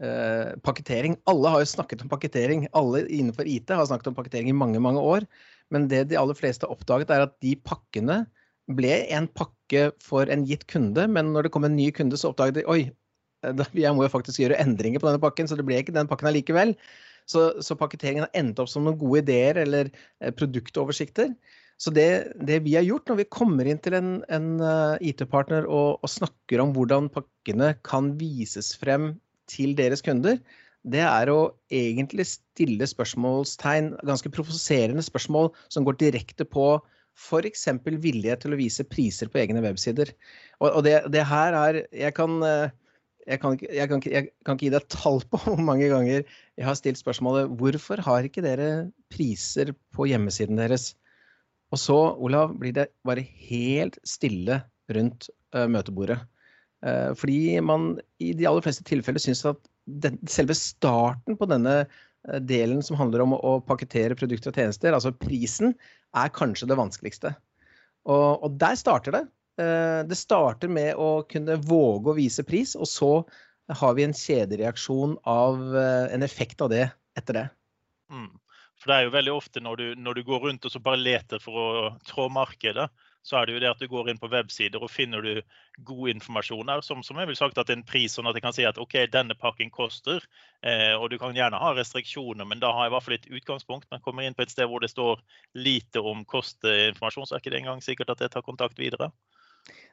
uh, 0.00 0.56
pakketering. 0.64 1.18
Alle 1.30 1.52
har 1.52 1.64
jo 1.64 1.72
snakket 1.74 2.06
om 2.06 2.12
pakketering. 2.12 2.68
Alle 2.78 3.04
innenfor 3.08 3.48
IT 3.50 3.72
har 3.74 3.88
snakket 3.90 4.12
om 4.12 4.16
pakketering 4.16 4.52
i 4.52 4.56
mange 4.56 4.80
mange 4.82 5.02
år. 5.02 5.26
Men 5.74 5.90
det 5.90 6.06
de 6.10 6.18
aller 6.18 6.38
fleste 6.38 6.66
har 6.66 6.72
oppdaget, 6.74 7.12
er 7.12 7.26
at 7.26 7.36
de 7.44 7.56
pakkene 7.66 8.22
ble 8.76 8.92
en 9.12 9.28
pakke 9.36 9.90
for 10.02 10.30
en 10.30 10.46
gitt 10.48 10.66
kunde, 10.70 11.06
men 11.10 11.32
når 11.34 11.46
det 11.46 11.52
kom 11.54 11.66
en 11.66 11.76
ny 11.76 11.90
kunde, 11.94 12.18
så 12.20 12.32
oppdaget 12.32 12.60
de 12.60 12.66
oi, 12.70 12.82
jeg 13.42 13.94
må 13.96 14.04
jo 14.04 14.12
faktisk 14.12 14.42
gjøre 14.42 14.58
endringer 14.60 15.00
på 15.00 15.08
denne 15.08 15.22
pakken, 15.22 15.48
så 15.48 15.56
det 15.56 15.64
ble 15.68 15.80
ikke 15.80 15.96
den 15.96 16.10
pakken 16.10 16.28
allikevel. 16.30 16.74
Så, 17.30 17.46
så 17.62 17.76
pakketeringen 17.78 18.26
har 18.26 18.36
endt 18.36 18.60
opp 18.60 18.68
som 18.72 18.84
noen 18.84 18.98
gode 18.98 19.22
ideer 19.22 19.60
eller 19.62 19.90
eh, 19.92 20.32
produktoversikter. 20.34 21.32
Så 21.80 21.92
det, 21.96 22.32
det, 22.44 22.58
vi 22.66 22.74
har 22.76 22.84
gjort 22.84 23.08
når 23.08 23.22
vi 23.22 23.28
kommer 23.32 23.68
inn 23.68 23.78
til 23.80 23.94
en, 23.96 24.10
en 24.28 24.48
uh, 24.60 25.00
IT-partner 25.00 25.64
og, 25.64 26.00
og, 26.02 26.10
snakker 26.12 26.60
om 26.60 26.74
hvordan 26.76 27.08
pakkene 27.12 27.70
kan 27.86 28.10
vises 28.20 28.74
frem 28.76 29.14
til 29.48 29.72
deres 29.78 30.04
kunder, 30.04 30.36
det 30.84 31.00
er 31.04 31.30
å 31.32 31.52
egentlig 31.72 32.26
stille 32.28 32.88
spørsmålstegn, 32.88 33.94
ganske 34.08 34.32
provoserende 34.32 35.04
spørsmål 35.04 35.50
som 35.72 35.86
går 35.88 35.98
direkte 36.00 36.44
på 36.48 36.74
f.eks. 37.18 37.66
villighet 37.84 38.44
til 38.44 38.54
å 38.54 38.60
vise 38.60 38.86
priser 38.88 39.30
på 39.30 39.42
egne 39.42 39.62
websider. 39.64 40.12
Og, 40.60 40.70
og 40.70 40.84
det, 40.86 40.96
det, 41.12 41.24
her 41.28 41.56
er 41.58 41.82
jeg 41.96 42.14
kan, 42.16 42.38
eh, 42.46 42.72
jeg 43.26 43.42
kan, 43.42 43.58
jeg, 43.60 43.90
kan, 43.90 44.04
jeg 44.06 44.30
kan, 44.46 44.56
ikke 44.56 44.68
gi 44.68 44.72
deg 44.74 44.88
tall 44.92 45.20
på 45.30 45.40
hvor 45.44 45.60
mange 45.62 45.90
ganger 45.92 46.22
jeg 46.22 46.66
har 46.66 46.78
stilt 46.78 47.00
spørsmålet 47.00 47.52
hvorfor 47.60 48.02
har 48.06 48.26
ikke 48.26 48.44
dere 48.44 48.70
priser 49.12 49.74
på 49.96 50.08
hjemmesiden 50.10 50.60
deres? 50.60 50.92
Og 51.70 51.78
så, 51.78 51.98
Olav, 52.18 52.56
blir 52.58 52.74
det 52.74 52.90
bare 53.06 53.22
helt 53.22 54.00
stille 54.06 54.58
rundt 54.90 55.28
uh, 55.54 55.68
møtebordet. 55.70 56.18
Uh, 56.82 57.12
fordi 57.14 57.60
man 57.62 57.92
i 58.18 58.32
de 58.34 58.48
aller 58.48 58.64
fleste 58.64 58.82
tilfeller 58.88 59.22
syns 59.22 59.44
at 59.46 59.60
den, 59.86 60.18
selve 60.30 60.56
starten 60.58 61.38
på 61.38 61.46
denne 61.50 61.84
delen 62.44 62.82
som 62.84 62.98
handler 63.00 63.24
om 63.24 63.34
å 63.38 63.52
pakkettere 63.64 64.16
produkter 64.18 64.52
og 64.52 64.58
tjenester, 64.60 64.94
altså 64.96 65.12
prisen, 65.16 65.74
er 66.16 66.32
kanskje 66.34 66.68
det 66.70 66.78
vanskeligste. 66.78 67.34
Og, 68.08 68.42
og, 68.42 68.50
der 68.60 68.76
starter 68.80 69.16
det. 69.16 69.22
Eh, 69.60 70.00
det 70.08 70.18
starter 70.18 70.72
med 70.72 70.98
å 71.00 71.22
kunne 71.30 71.58
våge 71.62 72.12
å 72.12 72.18
vise 72.18 72.44
pris, 72.46 72.74
og 72.76 72.88
så 72.88 73.12
har 73.80 73.96
vi 73.96 74.06
en 74.06 74.16
kjedereaksjon 74.16 75.16
av 75.28 75.60
eh, 75.76 76.06
en 76.14 76.26
effekt 76.26 76.62
av 76.64 76.72
det 76.72 76.86
etter 77.18 77.40
det. 77.40 77.46
Mm. 78.10 78.30
For 78.80 78.90
det 78.90 78.96
er 78.96 79.06
jo 79.06 79.14
veldig 79.14 79.32
ofte 79.36 79.62
når 79.62 79.80
du, 79.80 79.86
når 80.00 80.18
du 80.18 80.26
går 80.26 80.46
rundt 80.48 80.66
og 80.66 80.72
så 80.72 80.80
bare 80.82 81.02
leter 81.02 81.42
for 81.42 81.60
å 81.60 81.70
trå 82.08 82.30
markedet, 82.32 82.88
så 83.22 83.36
er 83.36 83.46
det 83.46 83.54
jo 83.54 83.60
det 83.62 83.70
at 83.70 83.80
du 83.82 83.88
går 83.90 84.08
inn 84.10 84.20
på 84.20 84.30
websider 84.32 84.82
og 84.82 84.92
finner 84.92 85.24
du 85.24 85.42
god 85.86 86.12
informasjon 86.14 86.72
her, 86.72 86.82
som, 86.84 87.02
som 87.04 87.18
jeg 87.20 87.28
vil 87.28 87.38
sagt 87.38 87.60
at 87.60 87.72
en 87.72 87.84
pris, 87.86 88.14
sånn 88.16 88.28
at 88.30 88.38
jeg 88.38 88.44
kan 88.44 88.56
si 88.56 88.64
at 88.68 88.80
OK, 88.80 88.96
denne 89.12 89.36
pakken 89.38 89.72
koster. 89.74 90.24
Eh, 90.64 90.94
og 90.96 91.10
du 91.12 91.18
kan 91.20 91.36
gjerne 91.36 91.60
ha 91.60 91.72
restriksjoner, 91.76 92.48
men 92.48 92.62
da 92.62 92.72
har 92.72 92.86
jeg 92.86 92.92
i 92.92 92.94
hvert 92.96 93.06
fall 93.08 93.18
et 93.18 93.28
utgangspunkt. 93.40 93.88
Men 93.92 94.04
kommer 94.04 94.24
inn 94.24 94.36
på 94.36 94.46
et 94.46 94.54
sted 94.54 94.70
hvor 94.70 94.84
det 94.84 94.92
står 94.92 95.20
lite 95.58 96.00
om 96.00 96.24
kostinformasjon, 96.28 97.28
så 97.28 97.36
er 97.36 97.44
ikke 97.44 97.52
det 97.54 97.60
engang 97.62 97.84
sikkert 97.84 98.14
at 98.14 98.24
jeg 98.24 98.32
tar 98.32 98.46
kontakt 98.46 98.80
videre. 98.80 99.10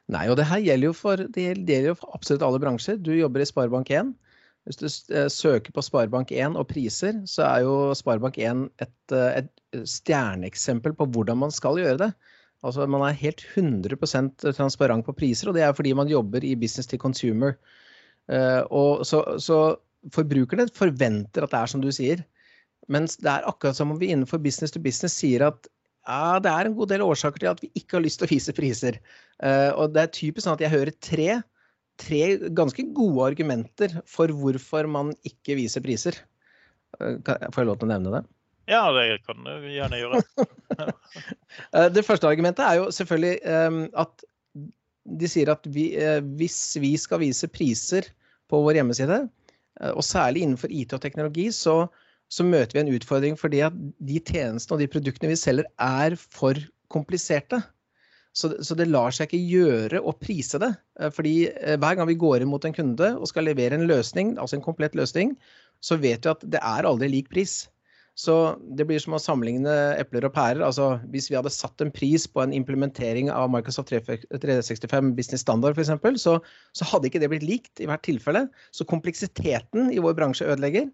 Nei, 0.08 0.24
og 0.32 0.38
det 0.40 0.48
her 0.48 0.62
gjelder 0.64 0.88
jo 0.88 0.96
for, 0.96 1.20
det 1.20 1.44
gjelder 1.44 1.92
jo 1.92 1.98
for 2.00 2.16
absolutt 2.16 2.46
alle 2.46 2.62
bransjer. 2.62 2.96
Du 2.96 3.12
jobber 3.12 3.44
i 3.44 3.48
Sparebank1. 3.48 4.14
Hvis 4.68 4.80
du 4.80 4.88
eh, 5.16 5.28
søker 5.32 5.72
på 5.72 5.84
Sparebank1 5.84 6.56
og 6.60 6.66
priser, 6.68 7.20
så 7.28 7.44
er 7.44 7.62
jo 7.64 7.76
Sparebank1 7.96 8.66
et, 8.84 9.14
eh, 9.16 9.44
et 9.44 9.84
stjerneeksempel 9.88 10.96
på 10.96 11.06
hvordan 11.12 11.40
man 11.44 11.52
skal 11.54 11.80
gjøre 11.80 12.00
det. 12.06 12.10
Altså 12.66 12.86
Man 12.90 13.04
er 13.06 13.18
helt 13.18 13.44
100% 13.54 14.48
transparent 14.56 15.06
på 15.06 15.14
priser, 15.14 15.50
og 15.50 15.54
det 15.54 15.62
er 15.62 15.76
fordi 15.76 15.94
man 15.94 16.10
jobber 16.10 16.44
i 16.44 16.56
business 16.58 16.90
to 16.90 16.98
consumer. 16.98 17.54
Uh, 18.28 19.02
så, 19.06 19.22
så, 19.38 19.76
forbrukerne 20.14 20.68
forventer 20.74 21.42
at 21.42 21.50
det 21.52 21.58
er 21.58 21.70
som 21.70 21.82
du 21.82 21.90
sier. 21.94 22.22
Mens 22.88 23.18
det 23.20 23.28
er 23.30 23.46
akkurat 23.48 23.76
som 23.76 23.90
om 23.92 23.98
vi 24.00 24.12
innenfor 24.12 24.40
business 24.42 24.72
to 24.72 24.80
business 24.80 25.16
sier 25.18 25.44
at 25.48 25.68
ja, 26.08 26.38
det 26.40 26.50
er 26.50 26.68
en 26.68 26.76
god 26.78 26.88
del 26.92 27.04
årsaker 27.04 27.42
til 27.42 27.50
at 27.50 27.60
vi 27.60 27.70
ikke 27.76 27.98
har 27.98 28.04
lyst 28.04 28.22
til 28.22 28.28
å 28.28 28.30
vise 28.30 28.54
priser. 28.56 28.98
Uh, 29.42 29.70
og 29.76 29.94
det 29.94 30.04
er 30.04 30.14
typisk 30.14 30.46
sånn 30.46 30.56
at 30.56 30.64
jeg 30.64 30.72
hører 30.72 30.94
tre, 31.04 31.28
tre 32.00 32.22
ganske 32.56 32.86
gode 32.96 33.26
argumenter 33.34 33.98
for 34.08 34.32
hvorfor 34.32 34.88
man 34.90 35.12
ikke 35.28 35.58
viser 35.58 35.84
priser. 35.84 36.16
Uh, 36.96 37.18
får 37.22 37.62
jeg 37.62 37.70
lov 37.70 37.78
til 37.82 37.90
å 37.90 37.92
nevne 37.92 38.14
det? 38.16 38.24
Ja, 38.68 38.82
det 38.92 39.22
kan 39.24 39.44
du 39.46 39.68
gjerne 39.72 40.02
gjøre. 40.02 40.22
Eh, 41.74 41.88
det 41.90 42.04
første 42.06 42.28
argumentet 42.28 42.62
er 42.62 42.76
jo 42.78 42.90
selvfølgelig 42.94 43.38
um, 43.66 43.78
at 43.98 44.22
de 45.18 45.28
sier 45.30 45.50
at 45.52 45.64
vi, 45.72 45.88
eh, 45.98 46.20
hvis 46.38 46.76
vi 46.80 46.92
skal 47.00 47.22
vise 47.22 47.48
priser 47.50 48.06
på 48.50 48.60
vår 48.64 48.80
hjemmeside, 48.80 49.22
eh, 49.80 49.92
og 49.92 50.04
særlig 50.06 50.44
innenfor 50.44 50.72
IT 50.72 50.94
og 50.96 51.02
teknologi, 51.04 51.48
så, 51.54 51.80
så 52.28 52.46
møter 52.46 52.76
vi 52.76 52.84
en 52.84 52.92
utfordring 52.94 53.38
fordi 53.40 53.62
at 53.66 53.76
de 53.98 54.20
tjenestene 54.20 54.76
og 54.76 54.84
de 54.84 54.90
produktene 54.92 55.32
vi 55.32 55.40
selger, 55.40 55.68
er 55.82 56.16
for 56.18 56.60
kompliserte. 56.92 57.62
Så, 58.36 58.52
så, 58.62 58.76
det 58.78 58.86
lar 58.90 59.10
seg 59.14 59.32
ikke 59.32 59.56
gjøre 59.56 60.02
å 60.04 60.14
prise 60.14 60.60
det. 60.62 60.70
Eh, 61.00 61.10
fordi 61.14 61.48
eh, 61.48 61.78
hver 61.80 61.98
gang 61.98 62.10
vi 62.10 62.20
går 62.20 62.44
inn 62.44 62.52
mot 62.52 62.64
en 62.64 62.76
kunde 62.76 63.14
og 63.16 63.30
skal 63.30 63.48
levere 63.48 63.78
en 63.78 63.88
løsning, 63.90 64.36
altså 64.38 64.58
en 64.58 64.66
komplett 64.66 64.94
løsning, 64.98 65.34
så 65.84 65.98
vet 65.98 66.26
vi 66.26 66.32
at 66.34 66.46
det 66.54 66.62
er 66.62 66.88
aldri 66.88 67.10
lik 67.10 67.32
pris. 67.32 67.64
Så 68.18 68.34
det 68.74 68.82
blir 68.88 68.98
som 68.98 69.14
å 69.14 69.20
sammenligne 69.22 69.72
epler 69.94 70.24
og 70.26 70.32
pærer. 70.34 70.58
Altså, 70.66 70.96
hvis 71.12 71.28
vi 71.30 71.36
hadde 71.38 71.52
satt 71.54 71.78
en 71.84 71.92
pris 71.94 72.24
på 72.26 72.42
en 72.42 72.54
implementering 72.56 73.30
av 73.30 73.46
Microsoft 73.52 73.92
365 73.92 75.12
Business 75.14 75.44
Standard 75.46 75.78
f.eks., 75.78 76.18
så, 76.24 76.34
så 76.74 76.88
hadde 76.90 77.06
ikke 77.06 77.20
det 77.22 77.30
blitt 77.30 77.46
likt 77.46 77.84
i 77.84 77.86
hvert 77.86 78.02
tilfelle. 78.02 78.48
Så 78.74 78.88
kompleksiteten 78.90 79.92
i 79.94 80.02
vår 80.02 80.18
bransje 80.18 80.48
ødelegger. 80.50 80.88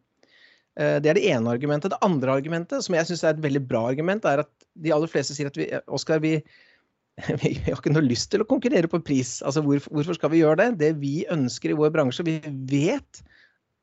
Eh, 0.76 0.98
det 1.00 1.14
er 1.14 1.16
det 1.16 1.24
ene 1.32 1.56
argumentet. 1.56 1.94
Det 1.94 2.04
andre 2.04 2.36
argumentet, 2.36 2.84
som 2.84 2.98
jeg 2.98 3.08
syns 3.08 3.24
er 3.24 3.32
et 3.32 3.42
veldig 3.46 3.64
bra 3.72 3.86
argument, 3.88 4.28
er 4.28 4.44
at 4.44 4.52
de 4.84 4.92
aller 4.92 5.08
fleste 5.08 5.36
sier 5.36 5.48
at 5.48 5.56
vi, 5.56 5.70
Oskar, 5.88 6.20
vi, 6.20 6.36
vi 7.40 7.54
har 7.64 7.78
ikke 7.78 7.94
noe 7.94 8.04
lyst 8.04 8.34
til 8.34 8.44
å 8.44 8.50
konkurrere 8.52 8.90
på 8.90 9.00
pris. 9.06 9.38
Altså, 9.46 9.64
hvorfor 9.64 10.20
skal 10.20 10.34
vi 10.34 10.44
gjøre 10.44 10.60
det? 10.60 10.72
Det 10.84 10.92
vi 11.00 11.22
ønsker 11.32 11.72
i 11.72 11.80
vår 11.80 11.96
bransje, 11.96 12.28
vi 12.28 12.36
vet 12.68 13.24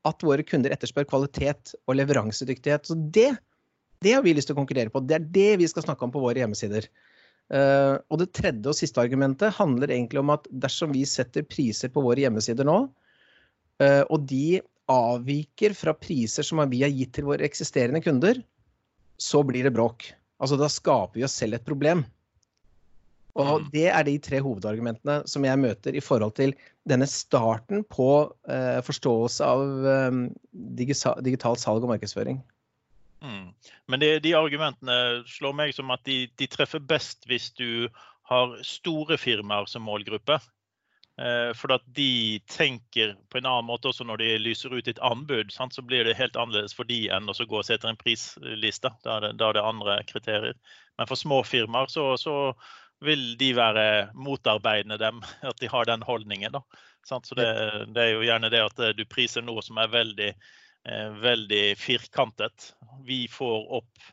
at 0.08 0.24
våre 0.26 0.44
kunder 0.46 0.74
etterspør 0.74 1.06
kvalitet 1.10 1.74
og 1.86 1.96
leveransedyktighet. 1.98 2.88
Så 2.88 2.96
det, 3.14 3.30
det 4.02 4.16
har 4.16 4.24
vi 4.24 4.34
lyst 4.34 4.50
til 4.50 4.56
å 4.56 4.60
konkurrere 4.60 4.92
på. 4.92 5.02
Det 5.06 5.18
er 5.18 5.28
det 5.34 5.50
vi 5.62 5.68
skal 5.70 5.86
snakke 5.86 6.06
om 6.06 6.14
på 6.14 6.22
våre 6.22 6.42
hjemmesider. 6.42 6.88
Uh, 7.52 7.98
og 8.08 8.22
det 8.22 8.30
tredje 8.32 8.70
og 8.70 8.78
siste 8.78 9.02
argumentet 9.02 9.52
handler 9.58 9.92
egentlig 9.92 10.22
om 10.22 10.30
at 10.32 10.46
dersom 10.62 10.94
vi 10.94 11.02
setter 11.08 11.44
priser 11.44 11.90
på 11.92 12.04
våre 12.04 12.22
hjemmesider 12.22 12.64
nå, 12.64 12.78
uh, 13.82 14.04
og 14.08 14.24
de 14.30 14.62
avviker 14.92 15.74
fra 15.76 15.94
priser 15.94 16.46
som 16.46 16.62
vi 16.70 16.82
har 16.84 16.92
gitt 16.92 17.12
til 17.18 17.28
våre 17.28 17.44
eksisterende 17.46 18.00
kunder, 18.04 18.40
så 19.20 19.42
blir 19.46 19.66
det 19.66 19.74
bråk. 19.76 20.08
Altså 20.42 20.58
da 20.58 20.68
skaper 20.72 21.20
vi 21.20 21.26
oss 21.26 21.36
selv 21.38 21.58
et 21.58 21.66
problem. 21.66 22.02
Og 23.40 23.62
mm. 23.62 23.68
det 23.72 23.86
er 23.88 24.04
de 24.04 24.18
tre 24.20 24.42
hovedargumentene 24.44 25.22
som 25.30 25.44
jeg 25.46 25.60
møter 25.60 25.96
i 25.96 26.04
forhold 26.04 26.34
til 26.36 26.52
denne 26.88 27.06
starten 27.08 27.84
på 27.88 28.08
eh, 28.50 28.80
forståelse 28.84 29.46
av 29.46 29.86
eh, 29.88 30.18
digital 30.76 31.56
salg 31.60 31.86
og 31.86 31.94
markedsføring. 31.94 32.42
Mm. 33.22 33.52
Men 33.88 34.02
de, 34.02 34.16
de, 34.20 34.34
argumentene 34.36 34.96
slår 35.30 35.54
meg 35.56 35.76
som 35.76 35.92
at 35.94 36.02
de, 36.08 36.26
de, 36.36 36.48
treffer 36.50 36.82
best 36.82 37.24
hvis 37.30 37.52
du 37.56 37.86
har 38.28 38.58
store 38.66 39.16
firmaer 39.20 39.70
som 39.70 39.86
målgruppe. 39.86 40.40
Eh, 41.20 41.50
for 41.56 41.74
at 41.74 41.84
de 41.96 42.40
tenker 42.50 43.14
på 43.30 43.38
en 43.38 43.46
annen 43.46 43.68
måte 43.68 43.90
også 43.90 44.04
når 44.08 44.22
de 44.22 44.30
lyser 44.42 44.74
ut 44.74 44.88
et 44.88 45.02
anbud. 45.04 45.52
Sant? 45.54 45.76
Så 45.76 45.84
blir 45.86 46.04
det 46.04 46.18
helt 46.18 46.36
annerledes 46.36 46.74
for 46.76 46.88
de 46.88 47.06
enn 47.14 47.30
å 47.30 47.36
gå 47.36 47.60
og 47.60 47.66
se 47.68 47.78
etter 47.78 47.92
en 47.92 48.00
prisliste. 48.00 48.92
Da 49.06 49.16
er, 49.16 49.28
det, 49.28 49.34
da 49.40 49.50
er 49.50 49.58
det 49.58 49.66
andre 49.70 49.98
kriterier. 50.08 50.58
Men 50.98 51.08
for 51.08 51.20
små 51.20 51.42
firmaer 51.46 51.92
så, 51.92 52.12
så 52.20 52.36
vil 53.04 53.36
de 53.38 53.52
være 53.56 53.84
motarbeidende 54.14 54.98
dem, 55.00 55.22
at 55.50 55.60
de 55.60 55.70
har 55.72 55.88
den 55.88 56.02
holdningen. 56.06 56.52
Da. 56.52 56.62
Så 57.04 57.20
det, 57.34 57.46
det, 57.94 58.02
er 58.02 58.10
jo 58.14 58.26
gjerne 58.26 58.50
det 58.52 58.64
at 58.64 58.82
eh, 58.82 58.96
du 58.96 59.04
priser 59.10 59.44
noe 59.44 59.62
som 59.64 59.80
er 59.82 59.92
veldig, 59.92 60.32
eh, 60.88 61.08
veldig 61.22 61.64
firkantet. 61.78 62.72
Vi 63.06 63.26
får 63.30 63.70
opp 63.80 64.10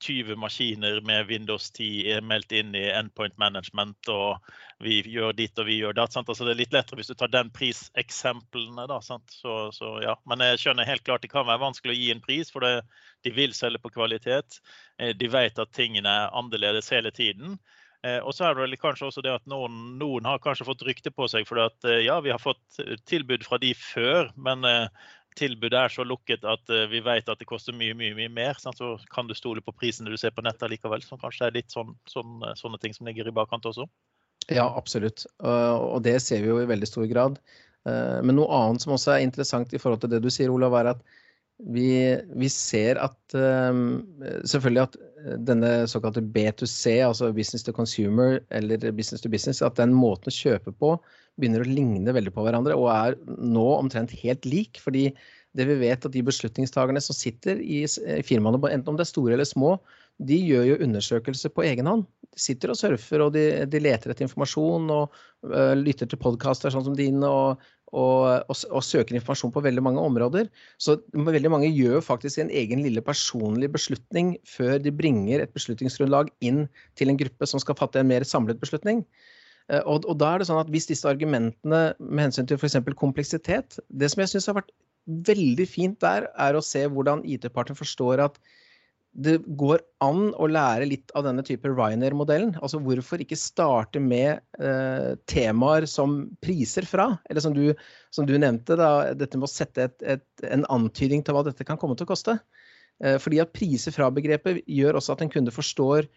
20 0.00 0.36
maskiner 0.40 1.00
med 1.04 1.26
Windows 1.28 1.66
10 1.76 2.22
meldt 2.24 2.54
inn 2.56 2.70
i 2.74 2.86
Endpoint 2.88 3.36
Management, 3.38 4.08
og 4.08 4.40
vi 4.82 5.02
gjør 5.06 5.34
ditt 5.36 5.58
og 5.60 5.68
vi 5.68 5.76
gjør 5.76 5.94
datt. 5.98 6.16
Altså 6.16 6.46
det 6.46 6.54
er 6.54 6.60
litt 6.62 6.72
lettere 6.74 6.98
hvis 6.98 7.12
du 7.12 7.14
tar 7.14 7.30
den 7.30 7.50
priseksemplene. 7.54 8.86
Da, 8.90 8.98
så, 9.04 9.20
så, 9.76 9.90
ja. 10.02 10.16
Men 10.26 10.42
jeg 10.46 10.62
skjønner 10.62 10.88
helt 10.88 11.04
klart 11.06 11.22
det 11.22 11.30
kan 11.34 11.46
være 11.46 11.62
vanskelig 11.62 11.94
å 11.94 12.00
gi 12.00 12.08
en 12.14 12.24
pris, 12.24 12.50
for 12.50 12.64
det, 12.64 12.80
de 13.22 13.34
vil 13.36 13.54
selge 13.54 13.82
på 13.84 13.92
kvalitet. 13.94 14.58
Eh, 14.98 15.12
de 15.14 15.30
vet 15.30 15.60
at 15.62 15.76
tingene 15.76 16.16
er 16.24 16.34
annerledes 16.40 16.90
hele 16.96 17.12
tiden. 17.14 17.60
Eh, 18.02 18.18
og 18.18 18.34
så 18.34 18.48
er 18.48 18.56
det 18.56 18.64
vel 18.64 18.78
kanskje 18.82 19.08
også 19.08 19.22
det 19.22 19.30
at 19.36 19.44
noen, 19.50 19.94
noen 20.00 20.26
har 20.26 20.42
kanskje 20.42 20.66
fått 20.66 20.82
rykte 20.88 21.12
på 21.14 21.28
seg 21.30 21.46
for 21.46 21.62
at 21.62 21.86
eh, 21.86 22.02
ja, 22.02 22.18
vi 22.24 22.32
har 22.34 22.42
fått 22.42 22.80
eh, 22.82 22.96
tilbud 23.06 23.44
fra 23.46 23.60
de 23.62 23.70
før, 23.78 24.32
men 24.34 24.66
tilbudet 25.38 25.78
er 25.78 25.92
så 25.92 26.04
lukket 26.04 26.42
at 26.44 26.68
vi 26.92 26.98
vet 27.00 27.30
at 27.30 27.40
det 27.40 27.46
koster 27.48 27.72
mye 27.72 27.94
mye, 27.96 28.12
mye 28.18 28.28
mer. 28.28 28.58
Sant? 28.60 28.76
Så 28.76 28.98
kan 29.14 29.30
du 29.30 29.32
stole 29.38 29.62
på 29.64 29.72
prisen 29.72 30.10
du 30.10 30.18
ser 30.20 30.34
på 30.36 30.44
nettet 30.44 30.74
likevel. 30.74 31.00
Som 31.06 31.22
kanskje 31.22 31.46
er 31.46 31.54
litt 31.54 31.72
sånn, 31.72 31.94
sånn, 32.10 32.42
sånne 32.58 32.80
ting 32.82 32.92
som 32.92 33.08
ligger 33.08 33.30
i 33.30 33.32
bakkant 33.32 33.64
også. 33.70 33.86
Ja, 34.52 34.66
absolutt. 34.66 35.24
Og 35.40 36.02
det 36.04 36.18
ser 36.20 36.44
vi 36.44 36.50
jo 36.50 36.58
i 36.60 36.68
veldig 36.68 36.90
stor 36.90 37.08
grad. 37.08 37.40
Men 37.88 38.36
noe 38.36 38.52
annet 38.58 38.84
som 38.84 38.92
også 38.92 39.14
er 39.14 39.24
interessant 39.24 39.72
i 39.72 39.80
forhold 39.80 40.04
til 40.04 40.12
det 40.12 40.20
du 40.20 40.28
sier, 40.28 40.52
Olav, 40.52 40.76
er 40.82 40.90
at 40.92 41.00
vi, 41.64 41.88
vi 42.36 42.52
ser 42.52 43.00
at 43.00 43.16
selvfølgelig 43.32 44.84
at 44.84 45.00
denne 45.46 45.86
såkalte 45.90 46.22
B2C, 46.34 46.98
altså 47.06 47.32
business 47.34 47.64
to 47.66 47.74
consumer 47.76 48.40
eller 48.50 48.90
business 48.92 49.22
to 49.22 49.30
business, 49.32 49.62
at 49.62 49.78
den 49.78 49.94
måten 49.94 50.32
å 50.32 50.34
kjøpe 50.34 50.74
på 50.78 50.96
begynner 51.40 51.64
å 51.64 51.68
ligne 51.68 52.12
veldig 52.12 52.32
på 52.34 52.44
hverandre 52.44 52.76
og 52.76 52.90
er 52.92 53.16
nå 53.26 53.68
omtrent 53.78 54.12
helt 54.22 54.44
lik. 54.48 54.80
fordi 54.82 55.10
det 55.52 55.66
vi 55.68 55.76
vet 55.82 56.06
at 56.06 56.12
de 56.14 56.22
beslutningstagerne 56.24 57.00
som 57.04 57.16
sitter 57.16 57.58
i 57.60 57.82
firmaene, 58.24 58.60
enten 58.72 58.88
om 58.88 58.96
det 58.96 59.04
er 59.04 59.10
store 59.10 59.36
eller 59.36 59.48
små, 59.48 59.74
de 60.22 60.38
gjør 60.38 60.70
jo 60.70 60.80
undersøkelser 60.86 61.52
på 61.52 61.64
egen 61.68 61.88
hånd. 61.88 62.06
De 62.32 62.40
sitter 62.40 62.72
og 62.72 62.78
surfer 62.80 63.24
og 63.24 63.34
de, 63.34 63.44
de 63.68 63.82
leter 63.82 64.12
etter 64.12 64.24
informasjon 64.24 64.88
og 64.94 65.18
uh, 65.52 65.74
lytter 65.76 66.08
til 66.08 66.20
podkaster 66.22 66.72
sånn 66.72 66.86
som 66.86 66.96
dine 66.96 67.28
og, 67.28 67.60
og, 67.92 68.48
og, 68.48 68.56
og, 68.70 68.82
søker 68.84 69.16
informasjon 69.18 69.52
på 69.52 69.62
veldig 69.64 69.84
mange 69.84 70.00
områder. 70.00 70.48
Så 70.80 70.96
veldig 71.12 71.52
mange 71.52 71.70
gjør 71.70 72.00
faktisk 72.04 72.40
en 72.40 72.52
egen 72.52 72.82
lille 72.84 73.04
personlig 73.04 73.68
beslutning 73.72 74.34
før 74.48 74.78
de 74.80 74.94
bringer 74.94 75.44
et 75.44 75.52
beslutningsgrunnlag 75.52 76.32
inn 76.40 76.64
til 76.98 77.12
en 77.12 77.20
gruppe 77.20 77.48
som 77.48 77.62
skal 77.62 77.76
fatte 77.78 78.00
en 78.00 78.08
mer 78.08 78.24
samlet 78.28 78.60
beslutning. 78.62 79.04
Eh, 79.68 79.82
og, 79.84 80.08
og 80.08 80.16
da 80.22 80.32
er 80.32 80.42
det 80.42 80.48
sånn 80.48 80.62
at 80.62 80.72
Hvis 80.72 80.88
disse 80.90 81.08
argumentene 81.08 81.82
med 82.00 82.24
hensyn 82.26 82.48
til 82.50 82.58
f.eks. 82.58 82.80
kompleksitet 82.98 83.78
Det 83.88 84.08
som 84.10 84.24
jeg 84.24 84.32
syns 84.32 84.48
har 84.50 84.58
vært 84.58 84.72
veldig 85.28 85.66
fint 85.66 85.96
der, 86.02 86.28
er 86.38 86.54
å 86.54 86.62
se 86.62 86.84
hvordan 86.86 87.24
IT-partner 87.26 87.74
forstår 87.78 88.22
at 88.22 88.36
det 89.12 89.34
går 89.60 89.82
an 90.00 90.30
å 90.40 90.46
lære 90.48 90.86
litt 90.88 91.12
av 91.18 91.26
denne 91.26 91.44
type 91.44 91.68
Ryanair-modellen. 91.68 92.54
Altså 92.64 92.80
hvorfor 92.80 93.20
ikke 93.20 93.36
starte 93.36 94.00
med 94.00 94.40
eh, 94.56 95.12
temaer 95.28 95.84
som 95.90 96.30
priser 96.44 96.86
fra? 96.88 97.10
Eller 97.28 97.44
som 97.44 97.52
du, 97.56 97.74
som 98.14 98.28
du 98.28 98.32
nevnte, 98.40 98.78
da, 98.80 99.12
dette 99.12 99.36
med 99.36 99.50
å 99.50 99.52
sette 99.52 99.84
et, 99.90 99.98
et, 100.16 100.24
en 100.48 100.64
antydning 100.72 101.24
til 101.26 101.36
hva 101.36 101.44
dette 101.44 101.66
kan 101.68 101.80
komme 101.80 101.98
til 101.98 102.08
å 102.08 102.12
koste. 102.14 102.38
Eh, 103.04 103.18
fordi 103.20 103.42
at 103.44 103.52
priser 103.52 103.92
fra-begrepet 103.92 104.62
gjør 104.64 104.96
også 105.00 105.16
at 105.16 105.26
en 105.26 105.32
kunde 105.34 105.52
forstår 105.52 106.08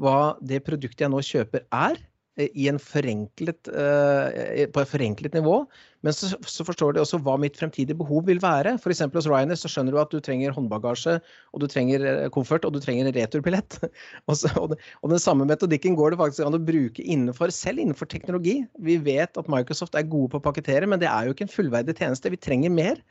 hva 0.00 0.32
det 0.40 0.62
produktet 0.64 1.04
jeg 1.04 1.12
nå 1.12 1.20
kjøper 1.28 1.66
er. 1.68 2.00
Eh, 2.40 2.48
i 2.56 2.64
en 2.70 2.78
forenklet, 2.80 3.68
uh, 3.68 4.28
på 4.72 4.80
et 4.80 4.88
forenklet 4.88 5.34
nivå. 5.36 5.58
Men 6.00 6.14
så, 6.16 6.30
så, 6.48 6.64
forstår 6.64 6.94
de 6.96 7.02
også 7.02 7.18
hva 7.20 7.34
mitt 7.36 7.58
fremtidige 7.60 7.98
behov 7.98 8.24
vil 8.24 8.38
være. 8.40 8.72
F.eks. 8.80 9.02
hos 9.12 9.26
Ryanair 9.28 9.58
så 9.60 9.68
skjønner 9.68 9.92
du 9.92 9.98
at 10.00 10.14
du 10.14 10.16
trenger 10.24 10.54
håndbagasje, 10.56 11.18
og 11.52 11.60
du 11.60 11.66
trenger 11.68 12.00
komfort, 12.32 12.62
koffert, 12.62 12.68
og 12.68 12.72
du 12.72 12.80
trenger 12.80 13.10
en 13.10 13.16
returbillett. 13.18 13.76
og, 14.30 14.46
og, 14.56 14.72
og, 14.72 15.12
den 15.12 15.20
samme 15.20 15.44
metodikken 15.50 15.98
går 15.98 16.14
det 16.14 16.22
faktisk 16.22 16.46
an 16.46 16.56
å 16.56 16.62
bruke 16.72 17.04
innenfor, 17.04 17.52
selv 17.52 17.84
innenfor 17.84 18.08
teknologi. 18.08 18.62
Vi 18.80 18.96
vet 19.04 19.36
at 19.36 19.50
Microsoft 19.52 19.98
er 19.98 20.08
gode 20.08 20.32
på 20.32 20.40
å 20.40 20.46
pakkettere, 20.46 20.88
men 20.88 21.02
det 21.02 21.10
er 21.12 21.28
jo 21.28 21.36
ikke 21.36 21.50
en 21.50 21.52
fullverdig 21.52 21.98
tjeneste. 22.00 22.32
Vi 22.32 22.40
trenger 22.40 22.72
mer. 22.72 23.02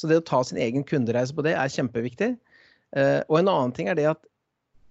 Så 0.00 0.08
det 0.08 0.22
å 0.22 0.24
ta 0.24 0.40
sin 0.46 0.56
egen 0.56 0.86
kundereise 0.88 1.36
på 1.36 1.44
det 1.44 1.52
er 1.52 1.68
kjempeviktig. 1.68 2.30
Og 3.28 3.36
en 3.36 3.52
annen 3.52 3.76
ting 3.76 3.92
er 3.92 3.98
det 3.98 4.08
at 4.14 4.24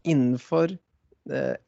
innenfor 0.08 0.78
Eh, 0.78 0.78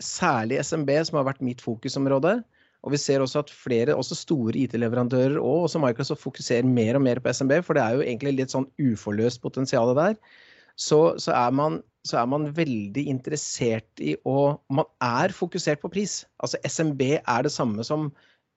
særlig 0.01 0.57
SMB, 0.65 0.89
som 1.05 1.19
har 1.19 1.27
vært 1.27 1.43
mitt 1.45 1.61
fokusområde. 1.61 2.39
Og 2.81 2.95
vi 2.95 2.97
ser 2.97 3.21
også 3.21 3.43
at 3.43 3.51
flere, 3.53 3.93
også 3.93 4.17
store 4.17 4.55
IT-leverandører 4.63 5.37
og 5.37 5.67
også 5.67 5.81
Microsoft 5.83 6.23
fokuserer 6.23 6.65
mer 6.65 6.97
og 6.97 7.03
mer 7.05 7.21
på 7.21 7.33
SMB, 7.33 7.59
for 7.65 7.77
det 7.77 7.83
er 7.83 7.97
jo 7.97 8.05
egentlig 8.05 8.33
litt 8.39 8.53
sånn 8.53 8.65
uforløst 8.81 9.41
potensial 9.43 9.93
der. 9.97 10.17
Så, 10.79 10.99
så, 11.21 11.33
er 11.35 11.53
man, 11.53 11.77
så, 12.07 12.23
er 12.23 12.29
man, 12.31 12.49
veldig 12.57 13.03
interessert 13.11 14.01
i 14.01 14.15
å 14.25 14.55
Man 14.73 14.87
er 15.05 15.33
fokusert 15.35 15.83
på 15.83 15.91
pris. 15.93 16.23
Altså 16.41 16.57
SMB 16.65 17.01
er 17.19 17.45
det 17.45 17.53
samme 17.53 17.85
som 17.85 18.09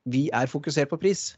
vi 0.09 0.31
er 0.33 0.49
fokusert 0.49 0.89
på 0.93 1.01
pris. 1.05 1.35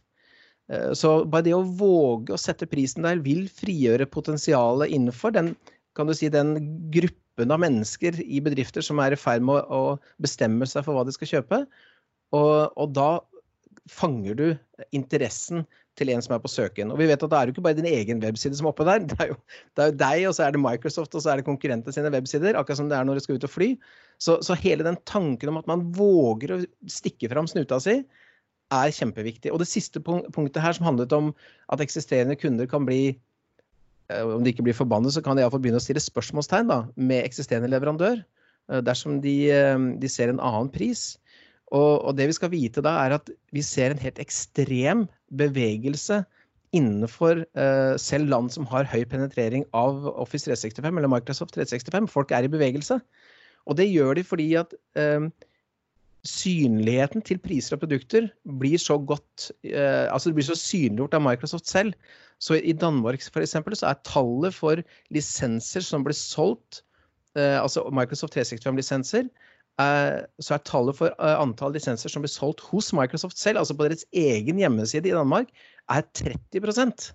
Eh, 0.71 0.93
så 0.95 1.19
bare 1.27 1.49
det 1.49 1.57
å 1.57 1.65
våge 1.67 2.37
å 2.37 2.41
sette 2.41 2.71
prisen 2.71 3.07
der 3.07 3.19
vil 3.25 3.49
frigjøre 3.51 4.07
potensialet 4.07 4.95
innenfor 4.95 5.35
den, 5.35 5.57
kan 5.99 6.07
du 6.07 6.15
si, 6.15 6.31
den 6.31 6.55
gruppen 6.95 7.26
gruppen 7.37 7.53
av 7.53 7.61
mennesker 7.61 8.21
i 8.25 8.41
bedrifter 8.41 8.83
som 8.83 8.99
er 8.99 9.13
i 9.13 9.17
ferd 9.17 9.43
med 9.43 9.65
å, 9.69 9.99
bestemme 10.19 10.67
seg 10.67 10.85
for 10.85 10.95
hva 10.95 11.05
de 11.05 11.13
skal 11.13 11.29
kjøpe. 11.29 11.67
Og, 12.33 12.73
og, 12.77 12.93
da 12.95 13.21
fanger 13.87 14.35
du 14.35 14.57
interessen 14.93 15.67
til 15.97 16.11
en 16.11 16.21
som 16.21 16.35
er 16.35 16.41
på 16.43 16.49
søken. 16.49 16.91
Og 16.93 16.99
vi 16.99 17.07
vet 17.07 17.23
at 17.23 17.31
det 17.31 17.39
er 17.39 17.47
jo 17.47 17.55
ikke 17.55 17.65
bare 17.65 17.77
din 17.79 17.89
egen 17.89 18.21
webside 18.21 18.57
som 18.57 18.67
er 18.67 18.73
oppe 18.73 18.85
der. 18.85 19.05
Det 19.05 19.17
er 19.21 19.29
jo, 19.31 19.37
det 19.77 19.85
er 19.85 19.91
jo 19.93 19.99
deg, 20.01 20.25
og 20.29 20.35
så 20.37 20.45
er 20.45 20.53
det 20.53 20.61
Microsoft, 20.61 21.15
og 21.15 21.23
så 21.23 21.31
er 21.33 21.41
det 21.41 21.47
konkurrentene 21.47 21.95
sine 21.95 22.13
websider. 22.13 22.57
Akkurat 22.57 22.81
som 22.81 22.91
det 22.91 22.99
er 22.99 23.07
når 23.07 23.21
du 23.21 23.25
skal 23.25 23.39
ut 23.39 23.47
og 23.49 23.53
fly. 23.53 23.71
Så, 24.19 24.39
så 24.45 24.57
hele 24.59 24.85
den 24.85 24.99
tanken 25.09 25.53
om 25.53 25.61
at 25.61 25.69
man 25.71 25.87
våger 25.97 26.57
å 26.57 26.63
stikke 26.91 27.31
fram 27.33 27.49
snuta 27.49 27.79
si, 27.85 28.01
er 28.75 28.93
kjempeviktig. 28.97 29.53
Og 29.55 29.63
det 29.63 29.71
siste 29.71 30.03
punktet 30.03 30.61
her 30.65 30.75
som 30.77 30.89
handlet 30.89 31.15
om 31.17 31.31
at 31.73 31.85
eksisterende 31.85 32.37
kunder 32.41 32.69
kan 32.69 32.89
bli 32.89 33.15
om 34.13 34.45
de 34.45 34.53
ikke 34.53 34.65
blir 34.67 34.77
forbannet, 34.77 35.15
så 35.15 35.23
kan 35.25 35.37
de 35.37 35.43
iallfall 35.43 35.63
begynne 35.65 35.81
å 35.81 35.85
stille 35.85 36.03
spørsmålstegn 36.03 36.71
da, 36.71 36.81
med 36.95 37.25
eksisterende 37.27 37.71
leverandør 37.73 38.21
eh, 38.21 38.83
dersom 38.87 39.21
de, 39.25 39.37
eh, 39.55 39.87
de 40.03 40.11
ser 40.11 40.33
en 40.33 40.43
annen 40.43 40.71
pris. 40.73 41.15
Og, 41.75 42.05
og, 42.07 42.13
det 42.19 42.29
vi 42.31 42.37
skal 42.37 42.53
vite 42.53 42.85
da, 42.85 42.95
er 43.03 43.17
at 43.17 43.31
vi 43.55 43.65
ser 43.67 43.91
en 43.93 44.03
helt 44.03 44.21
ekstrem 44.23 45.07
bevegelse 45.35 46.23
innenfor 46.77 47.41
uh, 47.57 47.95
selv 47.99 48.29
land 48.31 48.51
som 48.53 48.67
har 48.69 48.87
høy 48.91 49.05
penetrering 49.09 49.65
av 49.75 50.05
Office 50.13 50.45
365 50.47 50.99
eller 50.99 51.11
Microsoft 51.11 51.55
365. 51.57 52.09
Folk 52.13 52.35
er 52.35 52.47
i 52.47 52.51
bevegelse. 52.53 52.99
Og 53.67 53.79
det 53.79 53.89
gjør 53.89 54.19
de 54.19 54.25
fordi 54.27 54.49
at 54.61 54.75
uh, 54.99 55.27
synligheten 56.29 57.25
til 57.27 57.41
priser 57.43 57.77
og 57.77 57.85
produkter 57.85 58.29
blir 58.61 58.81
så 58.83 58.99
godt 58.99 59.51
eh, 59.65 60.07
Altså 60.11 60.31
det 60.31 60.39
blir 60.39 60.49
så 60.49 60.59
synliggjort 60.59 61.17
av 61.19 61.25
Microsoft 61.25 61.71
selv. 61.71 61.95
Så 62.43 62.59
i 62.59 62.75
Danmark 62.77 63.23
for 63.33 63.41
eksempel, 63.41 63.77
så 63.77 63.91
er 63.91 64.03
tallet 64.05 64.55
for 64.55 64.83
lisenser 65.15 65.85
som 65.85 66.05
blir 66.05 66.17
solgt, 66.17 66.83
altså 67.37 67.83
Microsoft 67.93 68.37
365-lisenser, 68.37 69.27
så 69.77 70.57
er 70.57 70.65
tallet 70.65 70.97
for 70.97 71.13
antall 71.21 71.75
lisenser 71.77 72.13
som 72.13 72.25
blir 72.25 72.33
solgt 72.33 72.61
hos 72.71 72.93
Microsoft 72.97 73.37
selv, 73.41 73.61
altså 73.61 73.77
på 73.77 73.89
deres 73.89 74.07
egen 74.13 74.61
hjemmeside 74.61 75.09
i 75.09 75.17
Danmark, 75.17 75.49
er 75.89 76.05
30 76.17 77.13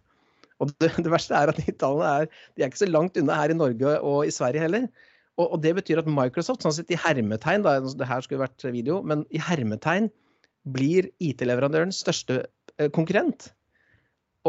Og 0.59 0.69
det, 0.79 0.91
det, 0.97 1.09
verste 1.09 1.33
er 1.33 1.49
at 1.49 1.57
de 1.57 1.71
tallene 1.71 2.05
er, 2.21 2.25
de 2.55 2.61
er 2.61 2.69
ikke 2.69 2.83
så 2.83 2.89
langt 2.89 3.17
unna 3.17 3.33
her 3.33 3.49
i 3.49 3.57
Norge 3.57 3.99
og 3.99 4.27
i 4.27 4.31
Sverige 4.33 4.61
heller. 4.61 4.87
Og, 5.41 5.55
og 5.55 5.61
det 5.63 5.73
betyr 5.79 6.01
at 6.01 6.09
Microsoft, 6.09 6.63
sånn 6.63 6.75
sett 6.75 6.91
i 6.93 6.99
hermetegn, 6.99 7.65
da, 7.65 7.79
det 7.81 8.09
her 8.09 8.25
skulle 8.25 8.43
vært 8.43 8.67
video, 8.69 8.99
men 9.07 9.25
i 9.33 9.41
hermetegn 9.41 10.11
blir 10.69 11.09
IT-leverandørens 11.23 12.03
største 12.03 12.43
eh, 12.77 12.91
konkurrent. 12.93 13.49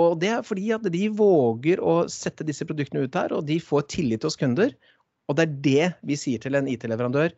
Og 0.00 0.18
det 0.20 0.30
er 0.32 0.44
fordi 0.44 0.72
at 0.76 0.84
de 0.92 1.06
våger 1.12 1.80
å 1.80 2.02
sette 2.12 2.44
disse 2.48 2.66
produktene 2.68 3.06
ut 3.06 3.16
her, 3.16 3.32
og 3.36 3.46
de 3.48 3.58
får 3.60 3.88
tillit 3.92 4.24
hos 4.24 4.38
kunder. 4.40 4.72
Og 5.28 5.38
det 5.38 5.46
er 5.46 5.56
det 5.64 5.88
vi 6.08 6.18
sier 6.18 6.42
til 6.42 6.56
en 6.58 6.68
IT-leverandør. 6.68 7.32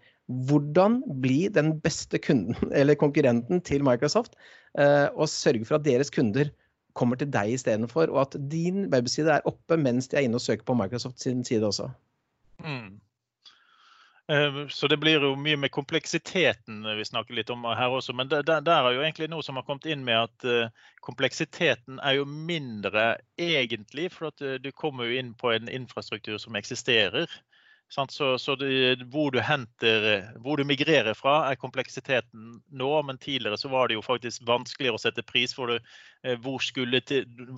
Hvordan 0.49 1.01
bli 1.23 1.47
den 1.53 1.75
beste 1.85 2.19
kunden 2.23 2.57
eller 2.79 2.99
konkurrenten 2.99 3.63
til 3.67 3.87
Microsoft, 3.87 4.39
eh, 4.79 5.07
og 5.15 5.31
sørge 5.31 5.67
for 5.69 5.79
at 5.79 5.87
deres 5.87 6.11
kunder 6.15 6.51
kommer 6.95 7.19
til 7.19 7.31
deg 7.35 7.57
istedenfor, 7.57 8.11
og 8.15 8.21
at 8.29 8.37
din 8.51 8.87
webside 8.93 9.33
er 9.35 9.47
oppe 9.51 9.79
mens 9.79 10.07
de 10.11 10.21
er 10.21 10.29
inne 10.29 10.39
og 10.39 10.45
søker 10.45 10.67
på 10.67 10.77
Microsoft 10.79 11.23
sin 11.23 11.43
side 11.47 11.67
også. 11.67 11.89
Mm. 12.63 13.01
Ehm, 14.33 14.69
så 14.71 14.89
det 14.89 14.97
blir 14.97 15.21
jo 15.21 15.35
mye 15.37 15.57
med 15.61 15.73
kompleksiteten 15.73 16.85
vi 16.97 17.05
snakker 17.05 17.37
litt 17.37 17.51
om 17.53 17.65
her 17.69 17.93
også. 17.93 18.15
Men 18.17 18.31
der, 18.33 18.57
er 18.57 18.93
jo 18.95 19.03
egentlig 19.03 19.29
noe 19.33 19.45
som 19.45 19.59
har 19.61 19.67
kommet 19.69 19.89
inn 19.91 20.05
med 20.07 20.17
at 20.23 20.47
eh, 20.49 20.87
kompleksiteten 21.05 22.01
er 22.01 22.19
jo 22.21 22.25
mindre 22.25 23.19
egentlig. 23.37 24.09
For 24.15 24.33
at 24.33 24.45
eh, 24.45 24.57
du 24.65 24.71
kommer 24.73 25.11
jo 25.11 25.21
inn 25.21 25.35
på 25.37 25.53
en 25.53 25.69
infrastruktur 25.69 26.39
som 26.41 26.57
eksisterer. 26.57 27.29
Så, 27.89 28.39
så 28.39 28.55
det, 28.59 29.05
hvor, 29.13 29.31
du 29.31 29.39
henter, 29.45 30.25
hvor 30.43 30.59
du 30.59 30.65
migrerer 30.67 31.15
fra, 31.15 31.45
er 31.51 31.59
kompleksiteten 31.61 32.57
nå. 32.75 32.91
Men 33.07 33.21
tidligere 33.23 33.59
så 33.61 33.69
var 33.71 33.89
det 33.89 33.99
jo 33.99 34.03
faktisk 34.03 34.43
vanskeligere 34.49 34.99
å 34.99 35.03
sette 35.03 35.23
pris 35.23 35.55
for 35.55 35.71
det. 35.71 35.79
Eh, 36.25 36.39
hvor 36.41 36.59
skulle, 36.65 37.01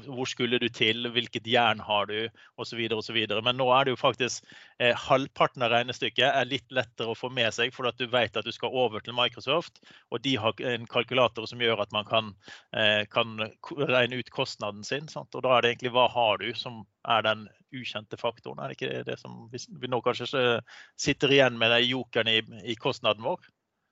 hvor 0.05 0.29
skulle 0.29 0.59
du 0.59 0.69
til, 0.69 1.09
hvilket 1.15 1.47
jern 1.49 1.81
har 1.81 2.11
du, 2.11 2.29
osv. 2.61 2.83
osv. 2.99 3.21
Men 3.47 3.57
nå 3.57 3.69
er 3.73 3.87
det 3.87 3.95
jo 3.95 4.01
faktisk 4.01 4.45
eh, 4.83 4.93
halvparten 5.07 5.65
av 5.65 5.73
regnestykket 5.73 6.27
er 6.27 6.51
litt 6.51 6.75
lettere 6.75 7.15
å 7.15 7.19
få 7.19 7.31
med 7.33 7.55
seg, 7.55 7.73
for 7.75 7.89
at 7.89 7.97
du 8.01 8.09
vet 8.11 8.37
at 8.37 8.45
du 8.45 8.53
skal 8.53 8.75
over 8.75 9.05
til 9.05 9.17
Microsoft, 9.17 9.81
og 10.11 10.21
de 10.27 10.35
har 10.43 10.59
en 10.75 10.89
kalkulator 10.91 11.47
som 11.49 11.63
gjør 11.63 11.87
at 11.87 11.95
man 11.95 12.09
kan, 12.11 12.35
eh, 12.77 13.07
kan 13.13 13.39
regne 13.79 14.21
ut 14.21 14.35
kostnaden 14.35 14.85
sin. 14.85 15.09
Sant? 15.09 15.33
Og 15.33 15.47
da 15.47 15.57
er 15.57 15.63
det 15.63 15.77
egentlig 15.77 15.95
hva 15.97 16.11
har 16.13 16.43
du 16.43 16.51
som 16.59 16.83
er 17.07 17.27
den 17.27 17.47
ukjente 17.77 18.19
faktoren? 18.21 18.61
Er 18.63 18.73
det 18.73 18.79
ikke 18.79 19.05
det 19.07 19.19
som 19.21 19.47
vi 19.53 19.91
nå 19.91 20.01
kanskje 20.05 20.59
sitter 21.01 21.33
igjen 21.33 21.59
med 21.61 21.75
den 21.75 21.87
jokeren 21.89 22.31
i, 22.31 22.41
i 22.73 22.77
kostnaden 22.81 23.27
vår? 23.27 23.41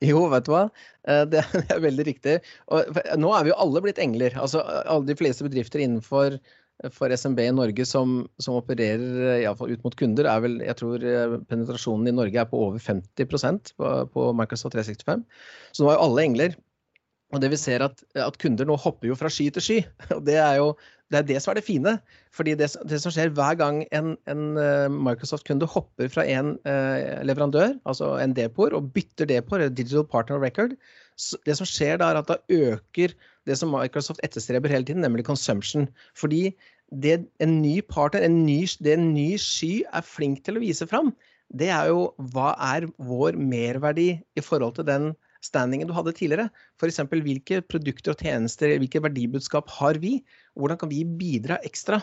Jo, 0.05 0.27
vet 0.33 0.47
du 0.47 0.53
hva. 0.55 0.67
Eh, 1.09 1.23
det 1.31 1.45
er 1.75 1.85
veldig 1.85 2.09
riktig. 2.11 2.41
Og 2.75 3.01
nå 3.21 3.33
er 3.37 3.47
vi 3.47 3.55
jo 3.55 3.63
alle 3.63 3.83
blitt 3.85 4.03
engler. 4.03 4.37
Altså, 4.41 4.63
alle 4.65 5.07
de 5.09 5.19
fleste 5.19 5.47
bedrifter 5.47 5.85
innenfor 5.85 6.39
for 6.91 7.13
SMB 7.15 7.39
i 7.39 7.55
Norge 7.55 7.85
som, 7.87 8.25
som 8.43 8.57
opererer 8.59 9.39
iallfall 9.45 9.71
ut 9.71 9.85
mot 9.87 9.95
kunder, 9.95 10.27
er 10.27 10.41
vel 10.43 10.57
Jeg 10.65 10.75
tror 10.81 11.05
eh, 11.07 11.37
penetrasjonen 11.49 12.11
i 12.11 12.17
Norge 12.17 12.41
er 12.41 12.49
på 12.51 12.61
over 12.67 12.83
50 12.83 13.29
på, 13.79 13.93
på 14.11 14.27
Microsoft 14.37 14.75
365. 14.75 15.23
Så 15.73 15.85
nå 15.85 15.93
er 15.93 15.99
jo 15.99 16.07
alle 16.09 16.25
engler. 16.27 16.57
Og 17.35 17.41
det 17.43 17.51
vi 17.51 17.59
ser 17.59 17.83
at, 17.83 18.03
at, 18.15 18.37
kunder 18.41 18.69
nå 18.69 18.77
hopper 18.79 19.11
jo 19.11 19.17
fra 19.19 19.31
sky 19.33 19.49
til 19.55 19.65
sky. 19.65 19.79
Og 20.17 20.23
det 20.27 20.37
er 20.39 20.61
jo 20.61 20.69
det, 21.13 21.19
er 21.19 21.27
det 21.29 21.41
som 21.43 21.53
er 21.53 21.59
det 21.59 21.67
fine. 21.67 21.97
Fordi 22.35 22.55
det, 22.59 22.71
det 22.91 23.01
som 23.03 23.13
skjer 23.15 23.33
hver 23.35 23.59
gang 23.59 23.83
en, 23.95 24.15
en 24.31 24.45
uh, 24.59 24.87
Microsoft-kunde 24.93 25.69
hopper 25.71 26.11
fra 26.11 26.25
en 26.31 26.55
eh, 26.67 27.21
leverandør, 27.27 27.77
altså 27.87 28.15
en 28.23 28.35
depor, 28.37 28.75
og 28.75 28.93
bytter 28.95 29.29
depor, 29.31 29.61
eller 29.61 29.75
Digital 29.75 30.07
Partner 30.11 30.41
Record, 30.43 30.75
det 31.47 31.55
som 31.59 31.69
skjer 31.69 32.01
da, 32.01 32.11
er 32.11 32.23
at 32.23 32.31
da 32.31 32.39
øker 32.51 33.15
det 33.47 33.59
som 33.61 33.71
Microsoft 33.75 34.23
etterstreber 34.27 34.73
hele 34.73 34.89
tiden, 34.89 35.05
nemlig 35.05 35.27
consumption. 35.29 35.87
Fordi 36.19 36.49
det 37.03 37.21
en 37.43 37.61
ny 37.63 37.81
partner, 37.87 38.25
en 38.27 38.43
ny, 38.47 38.65
det 38.83 38.97
en 38.97 39.13
ny 39.15 39.35
sky 39.41 39.85
er 39.93 40.07
flink 40.07 40.43
til 40.47 40.59
å 40.59 40.65
vise 40.65 40.89
fram, 40.91 41.13
det 41.55 41.69
er 41.71 41.91
jo 41.93 42.09
hva 42.33 42.55
er 42.73 42.89
vår 42.99 43.37
merverdi 43.39 44.09
i 44.19 44.43
forhold 44.43 44.79
til 44.79 44.89
den 44.89 45.13
standingen 45.45 45.91
du 45.91 45.95
hadde 45.97 46.15
tidligere. 46.17 46.49
F.eks. 46.81 47.03
hvilke 47.13 47.61
produkter 47.69 48.15
og 48.15 48.25
tjenester, 48.25 48.75
hvilke 48.81 49.03
verdibudskap 49.05 49.71
har 49.79 50.01
vi? 50.03 50.19
og 50.55 50.65
Hvordan 50.65 50.81
kan 50.83 50.93
vi 50.93 51.05
bidra 51.05 51.61
ekstra? 51.67 52.03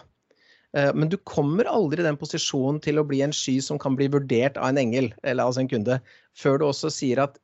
Eh, 0.78 0.92
men 0.96 1.12
du 1.12 1.18
kommer 1.28 1.70
aldri 1.70 2.02
i 2.02 2.08
den 2.08 2.20
posisjonen 2.20 2.80
til 2.84 3.02
å 3.02 3.08
bli 3.08 3.22
en 3.26 3.36
sky 3.36 3.58
som 3.64 3.80
kan 3.82 3.98
bli 4.00 4.10
vurdert 4.12 4.60
av 4.60 4.72
en 4.72 4.82
engel, 4.82 5.12
eller 5.24 5.48
altså 5.48 5.66
en 5.66 5.72
kunde, 5.72 6.00
før 6.38 6.62
du 6.62 6.70
også 6.70 6.92
sier 6.94 7.24
at 7.24 7.40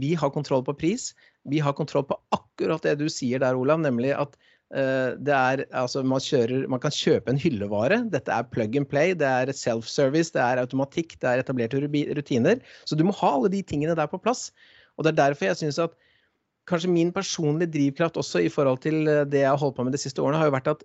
vi 0.00 0.14
har 0.18 0.32
kontroll 0.34 0.64
på 0.66 0.76
pris. 0.78 1.12
Vi 1.48 1.60
har 1.62 1.76
kontroll 1.76 2.06
på 2.08 2.18
akkurat 2.34 2.82
det 2.86 2.96
du 3.00 3.08
sier 3.12 3.42
der, 3.42 3.58
Olav, 3.58 3.80
nemlig 3.82 4.12
at 4.16 4.36
uh, 4.72 5.18
det 5.20 5.34
er, 5.34 5.64
altså 5.76 6.00
man, 6.06 6.22
kjører, 6.22 6.64
man, 6.70 6.80
kan 6.80 6.94
kjøpe 6.94 7.28
en 7.28 7.40
hyllevare. 7.40 7.98
Dette 8.12 8.32
er 8.32 8.46
plug 8.54 8.78
and 8.78 8.88
play, 8.88 9.12
det 9.18 9.28
er 9.28 9.52
self-service, 9.52 10.32
det 10.32 10.40
er 10.40 10.62
automatikk, 10.62 11.18
det 11.20 11.28
er 11.28 11.42
etablerte 11.42 11.82
rutiner. 11.82 12.62
Så 12.88 12.96
du 12.96 13.04
må 13.04 13.12
ha 13.20 13.34
alle 13.36 13.52
de 13.52 13.60
tingene 13.66 13.98
der 13.98 14.08
på 14.08 14.22
plass. 14.22 14.48
Og 15.02 15.06
det 15.06 15.12
er 15.12 15.20
derfor 15.26 15.50
jeg 15.50 15.58
syns 15.58 15.80
at 15.82 15.94
kanskje 16.70 16.92
min 16.94 17.10
personlige 17.12 17.72
drivkraft 17.74 18.16
også 18.20 18.44
i 18.46 18.50
forhold 18.52 18.82
til 18.84 19.02
eh, 19.10 19.24
det 19.26 19.42
jeg 19.42 19.50
har 19.50 19.58
holdt 19.58 19.76
på 19.76 19.86
med 19.86 19.96
de 19.96 20.00
siste 20.00 20.22
årene, 20.22 20.38
har 20.38 20.46
jo 20.46 20.54
vært 20.54 20.70
at 20.76 20.84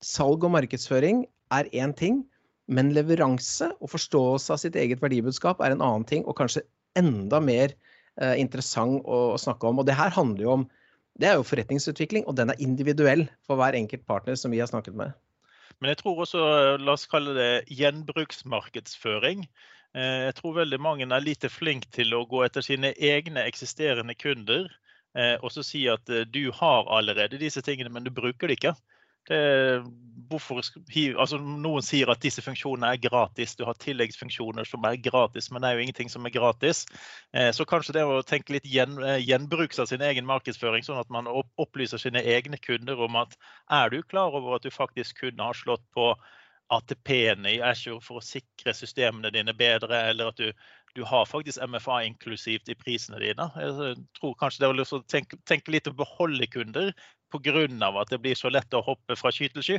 salg 0.00 0.44
og 0.46 0.54
markedsføring 0.54 1.24
er 1.52 1.66
én 1.74 1.92
ting, 1.96 2.22
men 2.70 2.92
leveranse 2.94 3.72
og 3.82 3.90
forståelse 3.90 4.54
av 4.54 4.60
sitt 4.62 4.78
eget 4.78 5.02
verdibudskap 5.02 5.58
er 5.60 5.74
en 5.74 5.82
annen 5.82 6.06
ting, 6.06 6.22
og 6.22 6.38
kanskje 6.38 6.62
enda 6.98 7.40
mer 7.42 7.74
eh, 8.22 8.36
interessant 8.38 9.02
å, 9.02 9.34
å 9.34 9.40
snakke 9.42 9.66
om. 9.66 9.82
Og 9.82 9.88
det 9.90 9.98
her 9.98 10.14
handler 10.14 10.46
jo 10.46 10.54
om 10.60 10.68
det 11.20 11.28
er 11.28 11.36
jo 11.36 11.44
forretningsutvikling, 11.44 12.24
og 12.30 12.38
den 12.38 12.52
er 12.52 12.62
individuell 12.62 13.26
for 13.44 13.58
hver 13.60 13.76
enkelt 13.76 14.06
partner 14.08 14.38
som 14.38 14.54
vi 14.54 14.62
har 14.62 14.70
snakket 14.70 14.94
med. 14.96 15.12
Men 15.80 15.92
jeg 15.92 16.00
tror 16.02 16.22
også, 16.22 16.40
la 16.80 16.94
oss 16.94 17.08
kalle 17.10 17.34
det 17.36 17.50
gjenbruksmarkedsføring. 17.72 19.46
Eh, 19.96 20.28
jeg 20.28 20.36
tror 20.38 20.60
veldig 20.60 20.78
mange 20.82 21.08
er 21.08 21.24
lite 21.24 21.50
flinke 21.50 21.90
til 21.94 22.14
å 22.14 22.26
gå 22.30 22.44
etter 22.46 22.62
sine 22.62 22.92
egne 22.94 23.42
eksisterende 23.42 24.14
kunder 24.14 24.68
eh, 25.18 25.34
og 25.42 25.50
så 25.50 25.64
si 25.66 25.82
at 25.90 26.06
eh, 26.12 26.28
du 26.30 26.52
har 26.54 26.86
allerede 26.94 27.40
disse 27.40 27.62
tingene, 27.66 27.90
men 27.90 28.06
du 28.06 28.12
bruker 28.14 28.46
det 28.46 28.60
ikke. 28.60 28.76
Det, 29.30 29.38
hvorfor, 30.30 30.62
altså 30.62 31.38
noen 31.38 31.84
sier 31.84 32.08
at 32.10 32.22
disse 32.22 32.42
funksjonene 32.42 32.94
er 32.94 33.02
gratis. 33.02 33.52
Du 33.58 33.66
har 33.68 33.76
tilleggsfunksjoner 33.82 34.66
som 34.66 34.86
er 34.88 34.96
gratis, 35.02 35.50
men 35.50 35.62
det 35.62 35.68
er 35.68 35.76
jo 35.76 35.84
ingenting 35.84 36.10
som 36.10 36.24
er 36.26 36.32
gratis. 36.34 36.80
Så 37.54 37.66
kanskje 37.68 37.94
det 37.98 38.06
å 38.08 38.24
tenke 38.26 38.56
litt 38.56 38.66
gjen, 38.66 38.96
gjenbruks 39.20 39.78
av 39.84 39.90
sin 39.92 40.02
egen 40.02 40.26
markedsføring, 40.26 40.82
sånn 40.86 41.02
at 41.02 41.12
man 41.14 41.28
opplyser 41.30 42.00
sine 42.00 42.24
egne 42.32 42.58
kunder 42.64 43.04
om 43.06 43.20
at 43.20 43.36
er 43.76 43.92
du 43.92 44.00
klar 44.02 44.34
over 44.34 44.56
at 44.56 44.66
du 44.66 44.72
faktisk 44.74 45.20
kunne 45.20 45.46
ha 45.46 45.54
slått 45.54 45.84
på 45.94 46.14
ATP-ene 46.70 47.56
i 47.56 47.62
Azure 47.64 48.00
for 48.04 48.20
å 48.20 48.24
sikre 48.24 48.74
systemene 48.76 49.32
dine 49.34 49.54
bedre, 49.56 50.04
eller 50.10 50.30
at 50.30 50.40
du, 50.40 50.50
du 50.94 51.02
har 51.06 51.26
faktisk 51.28 51.60
MFA 51.66 52.00
inklusivt 52.06 52.70
i 52.70 52.76
prisene 52.78 53.20
dine. 53.22 53.46
Jeg 53.58 53.96
tror 54.18 54.36
kanskje 54.38 54.64
det 54.64 54.70
er 54.70 54.82
å 54.84 55.00
tenke, 55.10 55.38
tenke 55.50 55.74
litt 55.74 55.90
å 55.90 55.96
beholde 55.96 56.46
kunder 56.50 56.92
pga. 57.30 57.66
at 58.00 58.10
det 58.10 58.20
blir 58.22 58.34
så 58.34 58.50
lett 58.50 58.74
å 58.74 58.82
hoppe 58.86 59.16
fra 59.18 59.32
sky 59.34 59.48
til 59.48 59.66
sky. 59.66 59.78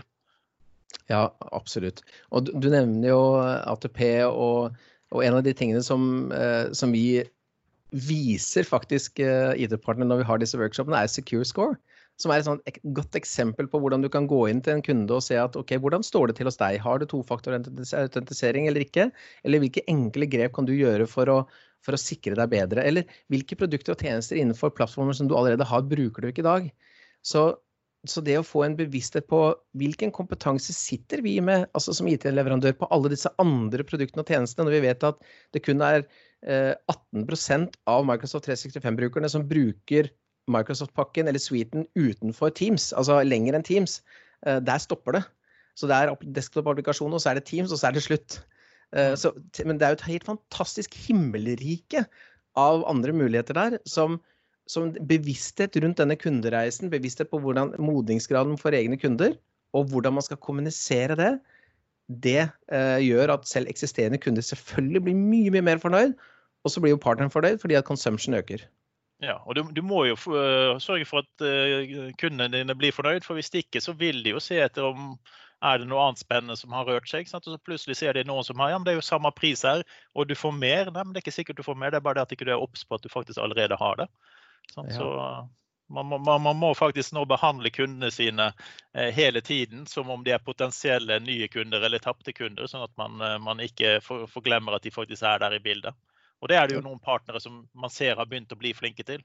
Ja, 1.08 1.30
absolutt. 1.51 2.01
Og 2.32 2.45
du, 2.45 2.51
du 2.60 2.69
nevner 2.71 3.10
jo 3.10 3.21
ATP, 3.39 4.01
og, 4.27 4.75
og, 5.12 5.23
en 5.23 5.39
av 5.39 5.43
de 5.43 5.54
tingene 5.54 5.84
som, 5.84 6.32
eh, 6.36 6.71
som 6.75 6.91
vi 6.91 7.23
viser 7.91 8.67
faktisk 8.67 9.19
eh, 9.19 9.56
ID-partnerne 9.60 10.12
når 10.12 10.23
vi 10.23 10.27
har 10.30 10.43
disse 10.43 10.60
workshopene, 10.60 10.99
er 10.99 11.12
Secure 11.12 11.47
Score 11.47 11.80
som 12.21 12.31
er 12.34 12.41
et 12.41 12.47
sånt 12.47 12.77
godt 12.95 13.17
eksempel 13.17 13.67
på 13.71 13.79
hvordan 13.81 14.03
du 14.03 14.10
kan 14.13 14.27
gå 14.29 14.43
inn 14.51 14.62
til 14.63 14.77
en 14.77 14.84
kunde 14.86 15.17
og 15.17 15.23
se 15.25 15.39
at 15.39 15.57
ok, 15.60 15.75
hvordan 15.81 16.05
står 16.05 16.29
det 16.29 16.38
til 16.38 16.49
hos 16.49 16.60
deg? 16.62 16.77
Har 16.84 17.01
du 17.01 17.07
tofaktorautentisering 17.10 18.69
eller 18.69 18.86
ikke? 18.86 19.10
Eller 19.47 19.63
hvilke 19.63 19.84
enkle 19.91 20.29
grep 20.29 20.55
kan 20.57 20.69
du 20.69 20.73
gjøre 20.75 21.10
for 21.10 21.31
å, 21.34 21.39
for 21.86 21.97
å 21.97 22.01
sikre 22.01 22.38
deg 22.39 22.53
bedre? 22.53 22.86
Eller 22.86 23.10
hvilke 23.34 23.57
produkter 23.60 23.95
og 23.95 24.05
tjenester 24.05 24.39
innenfor 24.39 24.73
plattformer 24.77 25.17
som 25.17 25.29
du 25.29 25.36
allerede 25.38 25.67
har, 25.67 25.84
bruker 25.89 26.23
du 26.23 26.31
ikke 26.31 26.45
i 26.45 26.49
dag? 26.49 26.71
Så, 27.25 27.45
så 28.07 28.23
det 28.25 28.39
å 28.39 28.45
få 28.45 28.65
en 28.65 28.77
bevissthet 28.77 29.27
på 29.29 29.43
hvilken 29.77 30.13
kompetanse 30.15 30.73
sitter 30.77 31.25
vi 31.25 31.38
med 31.43 31.67
altså 31.77 31.93
som 31.97 32.10
IT-leverandør 32.10 32.77
på 32.79 32.89
alle 32.93 33.12
disse 33.13 33.34
andre 33.41 33.86
produktene 33.88 34.25
og 34.25 34.34
tjenestene, 34.34 34.69
når 34.69 34.77
vi 34.77 34.86
vet 34.88 35.10
at 35.10 35.21
det 35.53 35.65
kun 35.65 35.84
er 35.86 36.05
eh, 36.45 36.73
18% 36.89 37.81
av 37.91 38.07
Microsoft 38.10 38.49
365-brukerne 38.49 39.29
som 39.31 39.45
bruker 39.49 40.13
Microsoft-pakken 40.54 41.30
eller 41.30 41.42
suiten 41.42 41.88
utenfor 41.98 42.54
Teams, 42.58 42.92
altså 42.98 43.22
lenger 43.26 43.58
enn 43.58 43.66
Teams. 43.68 44.00
Eh, 44.46 44.60
der 44.64 44.82
stopper 44.82 45.18
det. 45.18 45.24
Så 45.80 45.88
det 45.90 45.98
er 45.98 46.12
desktop-applikasjoner, 46.36 47.18
og 47.18 47.24
så 47.24 47.32
er 47.32 47.40
det 47.40 47.48
Teams, 47.50 47.72
og 47.72 47.80
så 47.80 47.90
er 47.90 47.96
det 47.96 48.04
slutt. 48.06 48.42
Eh, 48.96 49.14
så, 49.20 49.32
men 49.66 49.80
det 49.80 49.88
er 49.88 49.94
jo 49.94 50.00
et 50.02 50.10
helt 50.10 50.28
fantastisk 50.28 50.98
himmelrike 51.08 52.06
av 52.60 52.84
andre 52.90 53.16
muligheter 53.16 53.58
der. 53.58 53.78
Som, 53.88 54.20
som, 54.70 54.92
bevissthet 55.08 55.78
rundt 55.84 56.02
denne 56.02 56.18
kundereisen, 56.20 56.92
bevissthet 56.92 57.32
på 57.32 57.40
hvordan 57.44 57.76
modningsgraden 57.80 58.60
for 58.60 58.76
egne 58.76 59.00
kunder, 59.00 59.38
og 59.78 59.88
hvordan 59.92 60.18
man 60.18 60.26
skal 60.26 60.42
kommunisere 60.44 61.16
det, 61.16 61.32
det 62.12 62.42
eh, 62.44 63.00
gjør 63.06 63.38
at 63.38 63.48
selv 63.48 63.72
eksisterende 63.72 64.20
kunder 64.20 64.44
selvfølgelig 64.44 65.04
blir 65.06 65.16
mye, 65.16 65.54
mye 65.54 65.64
mer 65.64 65.80
fornøyd. 65.80 66.18
Og 66.62 66.74
så 66.74 66.82
blir 66.84 66.94
jo 66.94 67.02
partneren 67.02 67.32
fornøyd 67.34 67.62
fordi 67.62 67.78
at 67.80 67.88
consumption 67.88 68.36
øker. 68.38 68.66
Ja, 69.21 69.38
og 69.45 69.53
du, 69.55 69.62
du 69.69 69.84
må 69.86 70.03
jo 70.10 70.17
uh, 70.17 70.79
sørge 70.81 71.05
for 71.05 71.21
at 71.21 71.45
uh, 71.45 72.10
kundene 72.17 72.49
dine 72.55 72.75
blir 72.77 72.95
fornøyd, 72.95 73.25
for 73.25 73.38
hvis 73.38 73.53
ikke 73.53 73.81
så 73.84 73.93
vil 73.97 74.23
de 74.25 74.34
jo 74.34 74.41
se 74.41 74.57
etter 74.63 74.88
om 74.88 75.13
er 75.62 75.77
det 75.77 75.86
noe 75.91 76.01
annet 76.07 76.23
spennende 76.23 76.57
som 76.57 76.73
har 76.73 76.88
rørt 76.89 77.10
seg? 77.10 77.29
Og 77.38 77.45
så 77.45 77.57
plutselig 77.62 77.99
ser 77.99 78.17
de 78.17 78.25
noen 78.25 78.45
som 78.47 78.57
har 78.63 78.71
ja, 78.73 78.79
men 78.79 78.88
det 78.88 78.95
er 78.95 78.97
jo 78.97 79.05
samme 79.05 79.29
pris 79.38 79.62
her, 79.67 79.84
og 80.17 80.25
du 80.25 80.34
får 80.34 80.55
mer. 80.57 80.89
Nei, 80.89 81.03
men 81.05 81.13
det 81.13 81.21
er 81.21 81.27
ikke 81.27 81.38
sikkert 81.38 81.62
du 81.62 81.67
får 81.67 81.77
mer, 81.77 81.93
det 81.93 82.01
er 82.01 82.05
bare 82.07 82.17
det 82.17 82.25
at 82.25 82.34
du 82.34 82.38
ikke 82.39 82.49
er 82.49 82.65
obs 82.65 82.81
på 82.81 82.97
at 82.97 83.05
du 83.05 83.12
faktisk 83.13 83.41
allerede 83.43 83.77
har 83.77 84.01
det. 84.01 84.07
Sånn, 84.73 84.89
ja. 84.89 84.97
Så 84.97 85.12
man 85.91 86.05
må, 86.07 86.17
man, 86.17 86.41
man 86.41 86.57
må, 86.57 86.71
faktisk 86.77 87.13
nå 87.13 87.25
behandle 87.29 87.69
kundene 87.73 88.10
sine 88.13 88.51
eh, 88.95 89.10
hele 89.13 89.41
tiden 89.43 89.86
som 89.89 90.10
om 90.10 90.23
de 90.23 90.34
er 90.34 90.43
potensielle 90.43 91.19
nye 91.19 91.49
kunder 91.51 91.84
eller 91.84 92.01
tapte 92.01 92.34
kunder, 92.34 92.67
sånn 92.71 92.86
at 92.88 92.93
man, 92.97 93.19
eh, 93.21 93.38
man 93.43 93.62
ikke 93.62 93.99
forglemmer 94.01 94.77
at 94.77 94.88
de 94.88 94.93
faktisk 94.95 95.27
er 95.27 95.43
der 95.43 95.57
i 95.57 95.63
bildet. 95.63 95.97
Og 96.41 96.49
det 96.49 96.58
er 96.58 96.67
det 96.67 96.77
jo 96.77 96.86
noen 96.86 97.01
partnere 97.04 97.41
som 97.43 97.62
man 97.77 97.93
ser 97.93 98.17
har 98.17 98.30
begynt 98.30 98.54
å 98.54 98.60
bli 98.60 98.73
flinke 98.73 99.06
til. 99.08 99.21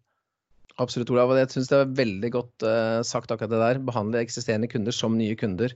Absolutt, 0.82 1.10
Olav. 1.14 1.32
og 1.32 1.38
Jeg 1.40 1.54
syns 1.54 1.70
det 1.70 1.78
er 1.78 1.94
veldig 1.98 2.30
godt 2.34 2.66
uh, 2.68 3.00
sagt 3.06 3.32
akkurat 3.32 3.52
det 3.52 3.62
der. 3.62 3.80
Behandle 3.88 4.20
eksisterende 4.20 4.68
kunder 4.68 4.92
som 4.92 5.16
nye 5.16 5.36
kunder. 5.38 5.72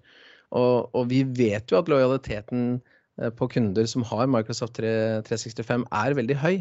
Og, 0.51 0.91
og, 0.93 1.07
vi 1.09 1.23
vet 1.25 1.71
jo 1.71 1.79
at 1.79 1.89
lojaliteten 1.89 2.81
eh, 3.23 3.31
på 3.31 3.47
kunder 3.53 3.87
som 3.87 4.03
har 4.03 4.27
Microsoft 4.27 4.81
365 4.81 5.85
er 5.95 6.17
veldig 6.19 6.37
høy. 6.43 6.57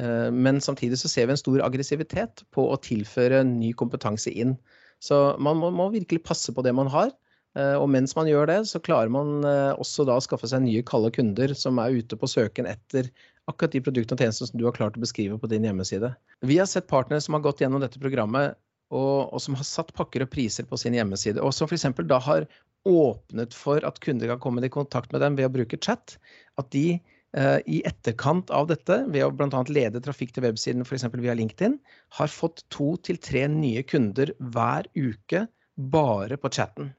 Eh, 0.00 0.28
men 0.32 0.60
samtidig 0.64 0.98
så 1.00 1.10
ser 1.12 1.28
vi 1.28 1.36
en 1.36 1.40
stor 1.40 1.60
aggressivitet 1.66 2.44
på 2.56 2.64
å 2.72 2.78
tilføre 2.80 3.42
ny 3.44 3.74
kompetanse 3.76 4.32
inn. 4.32 4.56
Så 5.04 5.18
man 5.40 5.60
må, 5.60 5.68
må 5.68 5.90
virkelig 5.92 6.24
passe 6.24 6.54
på 6.56 6.64
det 6.64 6.72
man 6.76 6.88
har. 6.92 7.12
Eh, 7.58 7.74
og 7.74 7.88
mens 7.90 8.14
man 8.18 8.28
gjør 8.30 8.50
det, 8.50 8.60
så 8.70 8.82
klarer 8.82 9.10
man 9.12 9.42
også 9.46 10.06
da 10.08 10.18
å 10.18 10.24
skaffe 10.24 10.50
seg 10.50 10.64
nye 10.66 10.84
kalde 10.86 11.10
kunder 11.16 11.54
som 11.58 11.80
er 11.82 11.98
ute 11.98 12.18
på 12.18 12.30
søken 12.30 12.68
etter 12.70 13.10
akkurat 13.50 13.74
de 13.74 13.82
produktene 13.84 14.16
og 14.16 14.24
tjenestene 14.24 14.50
som 14.50 14.60
du 14.60 14.66
har 14.68 14.76
klart 14.76 14.98
å 14.98 15.02
beskrive 15.02 15.38
på 15.40 15.50
din 15.50 15.66
hjemmeside. 15.66 16.12
Vi 16.46 16.58
har 16.60 16.68
sett 16.70 16.90
partnere 16.90 17.22
som 17.24 17.36
har 17.36 17.44
gått 17.44 17.62
gjennom 17.62 17.82
dette 17.82 18.00
programmet 18.02 18.58
og, 18.90 19.30
og, 19.30 19.38
som 19.42 19.56
har 19.58 19.66
satt 19.66 19.94
pakker 19.96 20.24
og 20.24 20.32
priser 20.32 20.66
på 20.66 20.78
sin 20.80 20.96
hjemmeside, 20.96 21.42
og 21.42 21.54
som 21.54 21.70
f.eks. 21.70 21.86
da 22.10 22.18
har 22.26 22.46
åpnet 22.88 23.54
for 23.54 23.84
at 23.86 24.00
kunder 24.02 24.32
kan 24.32 24.42
komme 24.42 24.64
i 24.64 24.72
kontakt 24.72 25.12
med 25.12 25.22
dem 25.24 25.38
ved 25.38 25.50
å 25.50 25.54
bruke 25.54 25.78
chat. 25.78 26.16
At 26.60 26.70
de 26.74 26.98
eh, 27.36 27.58
i 27.70 27.82
etterkant 27.86 28.50
av 28.54 28.70
dette, 28.70 29.02
ved 29.12 29.26
å 29.26 29.32
bl.a. 29.34 29.64
lede 29.70 30.02
trafikk 30.04 30.34
til 30.34 30.46
websiden 30.48 30.86
f.eks. 30.86 31.06
via 31.20 31.36
LinkedIn, 31.38 31.78
har 32.18 32.32
fått 32.32 32.64
to 32.72 32.94
til 33.04 33.20
tre 33.22 33.46
nye 33.52 33.84
kunder 33.86 34.34
hver 34.38 34.90
uke 34.96 35.46
bare 35.90 36.40
på 36.40 36.50
chatten. 36.52 36.90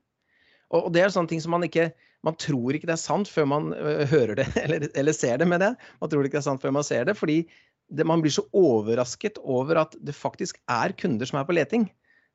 Og, 0.71 0.89
det 0.95 1.03
er 1.03 1.13
sånne 1.13 1.31
ting 1.31 1.43
som 1.43 1.53
man 1.55 1.67
ikke 1.67 1.91
man 2.25 2.37
tror 2.37 2.75
ikke 2.77 2.85
det 2.85 2.93
er 2.93 3.01
sant 3.01 3.29
før 3.31 3.47
man 3.49 3.71
uh, 3.73 4.03
hører 4.05 4.35
det, 4.37 4.45
eller, 4.63 4.85
eller, 4.93 5.15
ser 5.17 5.39
det 5.41 5.47
med 5.49 5.63
det. 5.63 5.71
Man 6.03 6.11
tror 6.11 6.27
ikke 6.27 6.37
det 6.37 6.43
er 6.43 6.49
sant 6.51 6.61
før 6.61 6.75
man 6.75 6.85
ser 6.85 7.07
det, 7.09 7.15
fordi 7.17 7.39
det, 7.91 8.05
man 8.07 8.21
blir 8.23 8.33
så 8.33 8.45
overrasket 8.55 9.39
over 9.41 9.81
at 9.81 9.97
det 9.99 10.13
faktisk 10.15 10.61
er 10.69 10.93
kunder 11.01 11.27
som 11.27 11.41
er 11.41 11.47
på 11.49 11.57
leting. 11.57 11.89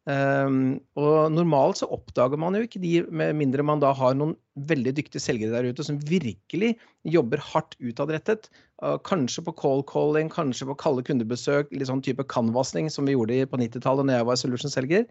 Um, 0.06 0.76
og 0.94 1.32
normalt 1.34 1.80
så 1.80 1.88
oppdager 1.90 2.38
man 2.38 2.54
jo 2.54 2.62
ikke 2.62 2.78
de, 2.78 2.92
med 3.10 3.32
mindre 3.40 3.64
man 3.66 3.80
da 3.82 3.88
har 3.96 4.14
noen 4.14 4.36
veldig 4.70 4.92
dyktige 5.00 5.18
selgere 5.18 5.50
der 5.56 5.74
ute 5.74 5.82
som 5.82 5.98
virkelig 6.06 6.76
jobber 7.02 7.42
hardt 7.42 7.74
utadrettet. 7.82 8.46
Uh, 8.82 8.94
kanskje 9.02 9.42
på 9.48 9.54
call 9.58 9.82
calling, 9.90 10.30
kanskje 10.30 10.68
på 10.70 10.78
kalde 10.78 11.02
kundebesøk, 11.08 11.72
litt 11.74 11.90
sånn 11.90 12.04
type 12.06 12.26
canvasning 12.30 12.90
som 12.92 13.08
vi 13.08 13.16
gjorde 13.16 13.48
på 13.50 13.58
90-tallet 13.62 14.06
når 14.06 14.20
jeg 14.20 14.28
var 14.30 14.40
solution-selger. 14.44 15.08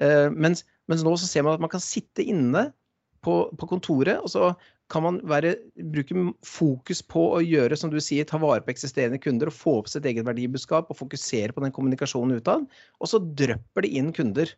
Uh, 0.00 0.28
mens, 0.32 0.64
mens, 0.92 1.04
nå 1.06 1.16
så 1.16 1.28
ser 1.28 1.46
man 1.46 1.56
at 1.56 1.64
man 1.64 1.72
kan 1.72 1.82
sitte 1.82 2.24
inne 2.24 2.68
på, 3.24 3.46
på 3.58 3.68
kontoret, 3.70 4.20
og 4.20 4.30
så 4.32 4.52
kan 4.92 5.04
man 5.06 5.20
være, 5.28 5.54
bruke 5.94 6.24
fokus 6.44 7.00
på 7.08 7.22
å 7.36 7.38
gjøre, 7.40 7.78
som 7.78 7.92
du 7.92 7.96
sier, 8.02 8.26
ta 8.28 8.40
vare 8.42 8.60
på 8.64 8.74
eksisterende 8.74 9.20
kunder 9.22 9.48
og 9.48 9.56
få 9.56 9.78
opp 9.80 9.88
sitt 9.88 10.06
eget 10.08 10.26
verdibudskap 10.26 10.90
og 10.92 10.98
fokusere 10.98 11.54
på 11.54 11.64
den 11.64 11.72
kommunikasjonen 11.72 12.42
utad. 12.42 12.66
Og 13.00 13.08
så 13.08 13.22
drypper 13.22 13.86
det 13.86 13.92
inn 13.96 14.12
kunder. 14.16 14.52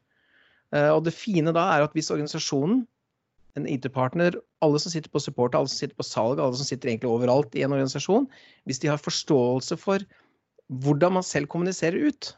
Eh, 0.74 0.90
og 0.90 1.04
det 1.06 1.14
fine 1.14 1.54
da 1.54 1.68
er 1.76 1.86
at 1.86 1.94
hvis 1.94 2.10
organisasjonen, 2.14 2.82
en 3.54 3.68
IT-partner, 3.70 4.34
alle 4.66 4.80
som 4.82 4.90
sitter 4.90 5.12
på 5.14 5.22
support, 5.22 5.54
alle 5.54 5.70
som 5.70 5.78
sitter 5.78 5.94
på 5.94 6.06
salg, 6.08 6.40
alle 6.42 6.58
som 6.58 6.66
sitter 6.66 6.90
egentlig 6.90 7.12
overalt 7.12 7.54
i 7.54 7.62
en 7.62 7.76
organisasjon, 7.76 8.26
hvis 8.66 8.82
de 8.82 8.90
har 8.90 8.98
forståelse 8.98 9.78
for 9.78 10.02
hvordan 10.82 11.20
man 11.20 11.26
selv 11.26 11.46
kommuniserer 11.52 12.08
ut. 12.08 12.32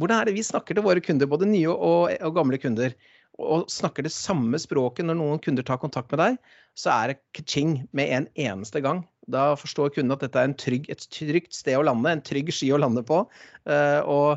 Hvordan 0.00 0.22
er 0.22 0.30
det 0.30 0.38
vi 0.38 0.46
snakker 0.46 0.78
til 0.78 0.86
våre 0.86 1.02
kunder, 1.04 1.28
både 1.28 1.50
nye 1.50 1.68
og, 1.68 2.14
og 2.16 2.38
gamle 2.38 2.56
kunder? 2.62 2.96
Og 3.40 3.70
snakker 3.72 4.04
det 4.04 4.12
samme 4.12 4.58
språket 4.60 5.06
når 5.06 5.16
noen 5.18 5.40
kunder 5.42 5.64
tar 5.66 5.80
kontakt 5.80 6.12
med 6.12 6.20
deg, 6.20 6.36
så 6.78 6.92
er 6.92 7.12
det 7.12 7.20
ka-ching 7.36 7.78
med 7.96 8.12
en 8.12 8.28
eneste 8.48 8.82
gang. 8.84 9.02
Da 9.32 9.52
forstår 9.56 9.94
kunden 9.94 10.14
at 10.14 10.24
dette 10.24 10.40
er 10.40 10.54
trygg, 10.58 10.88
et 10.92 11.04
trygt 11.14 11.54
sted 11.56 11.78
å 11.78 11.84
lande, 11.86 12.10
en 12.10 12.24
trygg 12.24 12.52
ski 12.52 12.72
å 12.74 12.80
lande 12.80 13.04
på. 13.06 13.22
Uh, 13.68 14.00
og 14.04 14.28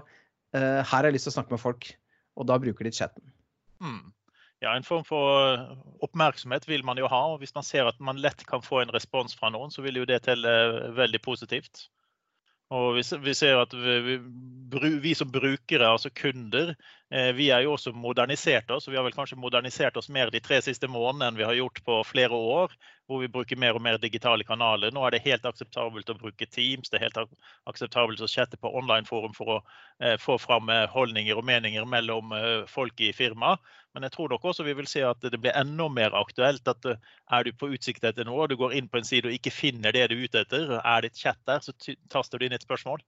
uh, 0.56 0.82
her 0.82 0.86
har 0.94 1.10
jeg 1.10 1.18
lyst 1.18 1.30
til 1.30 1.36
å 1.36 1.38
snakke 1.40 1.56
med 1.56 1.64
folk. 1.64 1.90
Og 2.36 2.48
da 2.48 2.60
bruker 2.62 2.88
de 2.88 2.94
chatten. 2.96 3.34
Mm. 3.84 4.14
Ja, 4.64 4.76
En 4.76 4.88
form 4.88 5.04
for 5.08 5.60
oppmerksomhet 6.06 6.68
vil 6.68 6.84
man 6.88 7.00
jo 7.00 7.10
ha. 7.12 7.22
og 7.34 7.42
Hvis 7.44 7.56
man 7.56 7.66
ser 7.68 7.90
at 7.90 8.00
man 8.00 8.22
lett 8.22 8.46
kan 8.48 8.64
få 8.64 8.82
en 8.82 8.94
respons 8.96 9.36
fra 9.36 9.52
noen, 9.52 9.72
så 9.72 9.84
vil 9.86 10.02
jo 10.02 10.08
det 10.10 10.24
telle 10.28 10.56
veldig 10.96 11.22
positivt. 11.24 11.88
Og 12.74 12.96
vi, 12.98 13.04
vi 13.22 13.34
ser 13.38 13.60
at 13.62 13.74
vi, 13.78 14.18
vi, 15.04 15.14
som 15.14 15.30
brukere, 15.30 15.86
altså 15.86 16.10
kunder, 16.10 16.74
eh, 16.74 17.05
vi 17.10 17.52
er 17.54 17.62
jo 17.62 17.76
også 17.76 17.92
modernisert 17.94 18.72
oss. 18.74 18.88
og 18.88 18.92
Vi 18.92 18.98
har 18.98 19.06
vel 19.06 19.14
kanskje 19.14 19.38
modernisert 19.38 19.98
oss 19.98 20.10
mer 20.10 20.32
de 20.34 20.40
tre 20.42 20.58
siste 20.66 20.88
månedene 20.90 21.28
enn 21.30 21.38
vi 21.38 21.46
har 21.46 21.54
gjort 21.54 21.84
på 21.86 22.00
flere 22.10 22.34
år. 22.34 22.74
Hvor 23.06 23.22
vi 23.22 23.30
bruker 23.30 23.60
mer 23.62 23.78
og 23.78 23.84
mer 23.86 24.00
digitale 24.02 24.44
kanaler. 24.44 24.90
Nå 24.92 25.04
er 25.06 25.14
det 25.14 25.22
helt 25.28 25.46
akseptabelt 25.46 26.10
å 26.10 26.18
bruke 26.18 26.48
Teams. 26.50 26.90
Det 26.90 26.98
er 26.98 27.06
helt 27.06 27.20
akseptabelt 27.70 28.24
å 28.26 28.30
chatte 28.32 28.58
på 28.58 28.72
online-forum 28.82 29.36
for 29.38 29.52
å 29.54 29.58
eh, 30.02 30.18
få 30.18 30.40
fram 30.42 30.72
eh, 30.74 30.88
holdninger 30.90 31.38
og 31.38 31.46
meninger 31.46 31.86
mellom 31.86 32.34
eh, 32.34 32.66
folk 32.72 33.06
i 33.06 33.14
firmaet. 33.14 33.62
Men 33.96 34.04
jeg 34.04 34.12
tror 34.12 34.34
nok 34.34 34.46
også 34.50 34.66
vi 34.68 34.74
vil 34.76 34.88
se 34.92 35.06
at 35.08 35.22
det 35.24 35.38
blir 35.40 35.56
enda 35.56 35.86
mer 35.88 36.16
aktuelt 36.20 36.68
at 36.68 36.88
eh, 36.90 37.12
er 37.38 37.46
du 37.48 37.54
på 37.56 37.70
utsikt 37.78 38.04
etter 38.04 38.28
noe, 38.28 38.42
og 38.44 38.50
du 38.52 38.58
går 38.60 38.76
inn 38.76 38.90
på 38.92 39.00
en 39.00 39.08
side 39.08 39.30
og 39.30 39.38
ikke 39.38 39.54
finner 39.56 39.96
det 39.96 40.10
du 40.12 40.18
er 40.18 40.26
ute 40.26 40.42
etter, 40.44 40.74
er 40.82 41.06
det 41.06 41.14
et 41.14 41.22
chat 41.22 41.40
der, 41.48 41.64
så 41.64 41.96
taster 42.12 42.42
du 42.42 42.50
inn 42.50 42.58
et 42.58 42.66
spørsmål. 42.68 43.06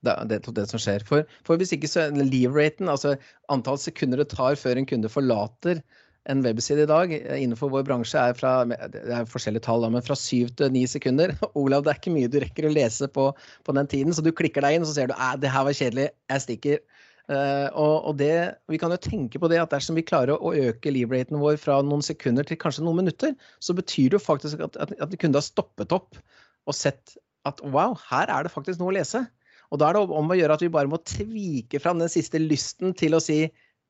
Det 0.00 0.14
det, 0.30 0.38
det 0.56 0.66
som 0.70 0.80
skjer. 0.80 1.02
For, 1.04 1.26
for 1.44 1.60
hvis 1.60 1.74
ikke 1.76 1.90
så 1.90 2.06
leave-raten, 2.16 2.88
altså 2.88 3.16
antall 3.52 3.80
sekunder 3.80 4.22
det 4.22 4.30
tar 4.32 4.56
før 4.56 4.80
en 4.80 4.88
kunde 4.88 5.10
forlater 5.12 5.82
en 6.28 6.42
webside 6.44 6.84
i 6.84 6.88
dag 6.88 7.12
innenfor 7.12 7.70
vår 7.72 7.84
bransje 7.88 8.20
er 8.20 8.36
fra 8.36 8.52
det 8.68 9.02
er 9.08 9.28
forskjellige 9.28 9.64
tall, 9.64 9.86
men 9.92 10.04
fra 10.04 10.16
syv 10.18 10.50
til 10.58 10.72
ni 10.74 10.84
sekunder. 10.90 11.32
Olav, 11.60 11.84
det 11.84 11.94
er 11.94 12.00
ikke 12.00 12.14
mye 12.14 12.30
du 12.30 12.40
rekker 12.42 12.68
å 12.68 12.72
lese 12.74 13.08
på, 13.12 13.30
på 13.64 13.76
den 13.76 13.88
tiden, 13.90 14.14
så 14.14 14.24
du 14.24 14.32
klikker 14.36 14.64
deg 14.64 14.76
inn 14.76 14.84
og 14.84 14.90
så 14.90 14.98
ser 14.98 15.10
du 15.10 15.16
at 15.16 15.40
det 15.42 15.52
her 15.52 15.64
var 15.68 15.76
kjedelig, 15.76 16.10
jeg 16.32 16.44
stikker. 16.46 16.82
Uh, 17.30 17.68
og, 17.78 17.94
og 18.10 18.14
det, 18.18 18.34
Vi 18.72 18.78
kan 18.82 18.90
jo 18.90 18.98
tenke 18.98 19.38
på 19.38 19.48
det 19.52 19.60
at 19.62 19.70
dersom 19.70 19.94
vi 19.94 20.02
klarer 20.02 20.34
å, 20.34 20.50
øke 20.50 20.90
leave-raten 20.90 21.38
vår 21.38 21.60
fra 21.62 21.78
noen 21.86 22.02
sekunder 22.02 22.46
til 22.46 22.58
kanskje 22.58 22.82
noen 22.82 23.04
minutter, 23.04 23.36
så 23.62 23.76
betyr 23.76 24.10
det 24.10 24.18
jo 24.18 24.24
faktisk 24.24 24.64
at, 24.66 24.78
at, 24.82 24.96
at 24.98 25.14
kunden 25.14 25.38
har 25.38 25.46
stoppet 25.46 25.94
opp 25.94 26.18
og 26.66 26.76
sett 26.76 27.14
at 27.48 27.62
wow, 27.62 27.94
her 28.10 28.28
er 28.28 28.44
det 28.44 28.52
faktisk 28.52 28.82
noe 28.82 28.90
å 28.90 28.96
lese. 28.98 29.22
Og 29.70 29.80
da 29.80 29.88
er 29.88 29.98
det 29.98 30.18
om 30.20 30.32
å 30.32 30.38
gjøre 30.38 30.56
at 30.56 30.64
vi 30.64 30.72
bare 30.72 30.90
må 30.90 30.98
tvike 31.06 31.80
fram 31.82 32.00
den 32.02 32.10
siste 32.12 32.40
lysten 32.42 32.94
til 32.98 33.14
å 33.16 33.22
si 33.22 33.44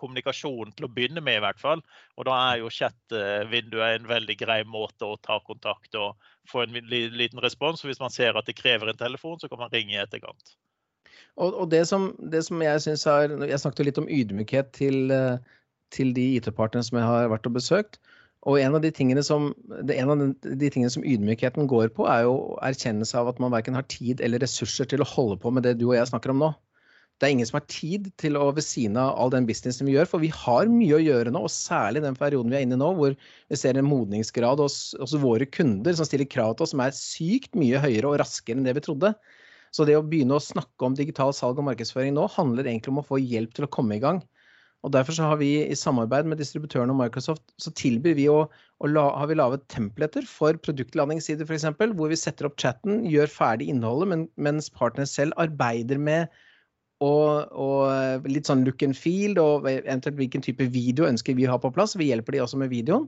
kommunikasjonen 0.00 0.74
til 0.74 0.88
å 0.88 0.92
begynne 0.96 1.22
med, 1.22 1.38
i 1.38 1.44
hvert 1.44 1.62
fall. 1.62 1.84
Og 2.18 2.26
da 2.26 2.38
er 2.48 2.64
jo 2.64 2.72
chat-vinduet 2.74 4.00
en 4.00 4.10
veldig 4.10 4.38
grei 4.40 4.60
måte 4.66 5.06
å 5.06 5.20
ta 5.22 5.38
kontakt 5.46 5.94
og 6.00 6.18
få 6.50 6.64
en 6.64 6.80
liten 6.90 7.44
respons. 7.44 7.86
Hvis 7.86 8.02
man 8.02 8.10
ser 8.14 8.38
at 8.38 8.50
det 8.50 8.58
krever 8.58 8.90
en 8.90 8.98
telefon, 9.06 9.38
så 9.38 9.48
kan 9.48 9.62
man 9.62 9.72
ringe 9.72 9.94
i 9.94 10.02
etterkant. 10.02 10.56
Og, 11.40 11.56
og 11.56 11.70
det, 11.72 11.86
som, 11.88 12.10
det, 12.32 12.44
som, 12.46 12.60
jeg 12.62 12.84
syns 12.84 13.06
er 13.08 13.32
Jeg 13.48 13.62
snakket 13.62 13.88
litt 13.88 14.00
om 14.02 14.08
ydmykhet 14.12 14.72
til, 14.76 15.10
eh, 15.14 15.40
til 15.94 16.12
de 16.16 16.26
IT-partnerne 16.36 16.86
som 16.86 17.00
jeg 17.00 17.08
har 17.08 17.30
vært 17.32 17.48
og 17.48 17.56
besøkt. 17.56 18.00
Og 18.48 18.56
en 18.56 18.76
av 18.76 18.84
som, 19.24 19.50
en 19.76 20.10
av 20.14 20.22
de 20.40 20.68
tingene 20.72 20.92
som 20.92 21.04
ydmykheten 21.04 21.68
går 21.68 21.90
på, 21.96 22.06
er 22.08 22.24
jo 22.24 22.56
erkjennelse 22.64 23.18
av 23.20 23.28
at 23.28 23.40
man 23.42 23.52
verken 23.52 23.76
har 23.76 23.84
tid 23.92 24.22
eller 24.24 24.40
ressurser 24.40 24.88
til 24.88 25.04
å 25.04 25.08
holde 25.08 25.36
på 25.42 25.52
med 25.52 25.66
det 25.66 25.76
du 25.80 25.90
og 25.90 25.96
jeg 25.98 26.08
snakker 26.08 26.32
om 26.32 26.40
nå. 26.46 26.50
Det 27.20 27.28
er 27.28 27.34
ingen 27.34 27.48
som 27.50 27.58
har 27.58 27.66
tid 27.68 28.06
til 28.16 28.38
å 28.40 28.46
ved 28.56 28.64
siden 28.64 28.96
av 28.96 29.12
all 29.20 29.32
den 29.34 29.44
businessen 29.44 29.84
vi 29.84 29.92
gjør, 29.92 30.08
for 30.08 30.24
vi 30.24 30.30
har 30.32 30.70
mye 30.72 30.96
å 30.96 31.02
gjøre 31.04 31.34
nå, 31.34 31.42
og 31.44 31.52
særlig 31.52 32.00
den 32.00 32.16
perioden 32.16 32.48
vi 32.48 32.56
er 32.56 32.64
inne 32.64 32.78
i 32.78 32.80
nå, 32.80 32.88
hvor 32.96 33.12
vi 33.12 33.58
ser 33.60 33.76
en 33.76 33.90
modningsgrad 33.90 34.62
hos, 34.64 34.94
hos 34.96 35.12
våre 35.20 35.44
kunder 35.44 35.98
som 35.98 36.08
stiller 36.08 36.24
krav 36.24 36.54
til 36.56 36.64
oss 36.64 36.72
som 36.72 36.80
er 36.80 36.96
sykt 36.96 37.58
mye 37.60 37.82
høyere 37.82 38.08
og 38.08 38.22
raskere 38.22 38.56
enn 38.56 38.64
det 38.64 38.72
vi 38.78 38.86
trodde. 38.88 39.12
Så 39.74 39.86
det 39.86 39.96
å 39.98 40.04
begynne 40.06 40.36
å 40.36 40.42
snakke 40.42 40.86
om 40.86 40.96
digital 40.98 41.32
salg 41.36 41.60
og 41.60 41.68
markedsføring 41.68 42.16
nå 42.16 42.26
handler 42.34 42.66
egentlig 42.66 42.94
om 42.94 43.02
å 43.02 43.06
få 43.06 43.20
hjelp 43.22 43.54
til 43.54 43.66
å 43.66 43.72
komme 43.72 43.98
i 43.98 44.02
gang. 44.02 44.22
Og 44.80 44.92
Derfor 44.94 45.12
så 45.12 45.26
har 45.28 45.36
vi 45.36 45.50
i 45.60 45.76
samarbeid 45.76 46.28
med 46.28 46.40
distributørene 46.40 46.94
og 46.94 47.02
Microsoft 47.02 47.42
så 47.60 47.72
tilbyr 47.76 48.14
vi 48.16 48.26
å, 48.32 48.46
å 48.80 48.88
la, 48.88 49.02
har 49.20 49.28
vi 49.28 49.36
laget 49.36 49.66
templater 49.72 50.24
for 50.28 50.56
produktlandingssider 50.64 51.44
f.eks., 51.44 51.66
hvor 51.98 52.12
vi 52.12 52.18
setter 52.18 52.48
opp 52.48 52.56
chatten, 52.60 53.02
gjør 53.04 53.28
ferdig 53.30 53.68
innholdet, 53.72 54.08
men, 54.12 54.24
mens 54.40 54.70
partner 54.72 55.08
selv 55.08 55.36
arbeider 55.42 56.00
med 56.00 56.32
og, 57.04 57.52
og, 57.56 58.26
litt 58.28 58.48
sånn 58.48 58.64
look 58.66 58.82
and 58.84 58.96
feel, 58.96 59.36
og 59.40 59.68
eventuelt 59.68 60.18
hvilken 60.18 60.44
type 60.44 60.66
video 60.72 61.08
ønsker 61.08 61.36
vi 61.36 61.46
å 61.48 61.54
ha 61.54 61.60
på 61.60 61.72
plass. 61.76 61.96
Vi 61.96 62.10
hjelper 62.10 62.36
de 62.36 62.42
også 62.44 62.60
med 62.60 62.72
videoen. 62.72 63.06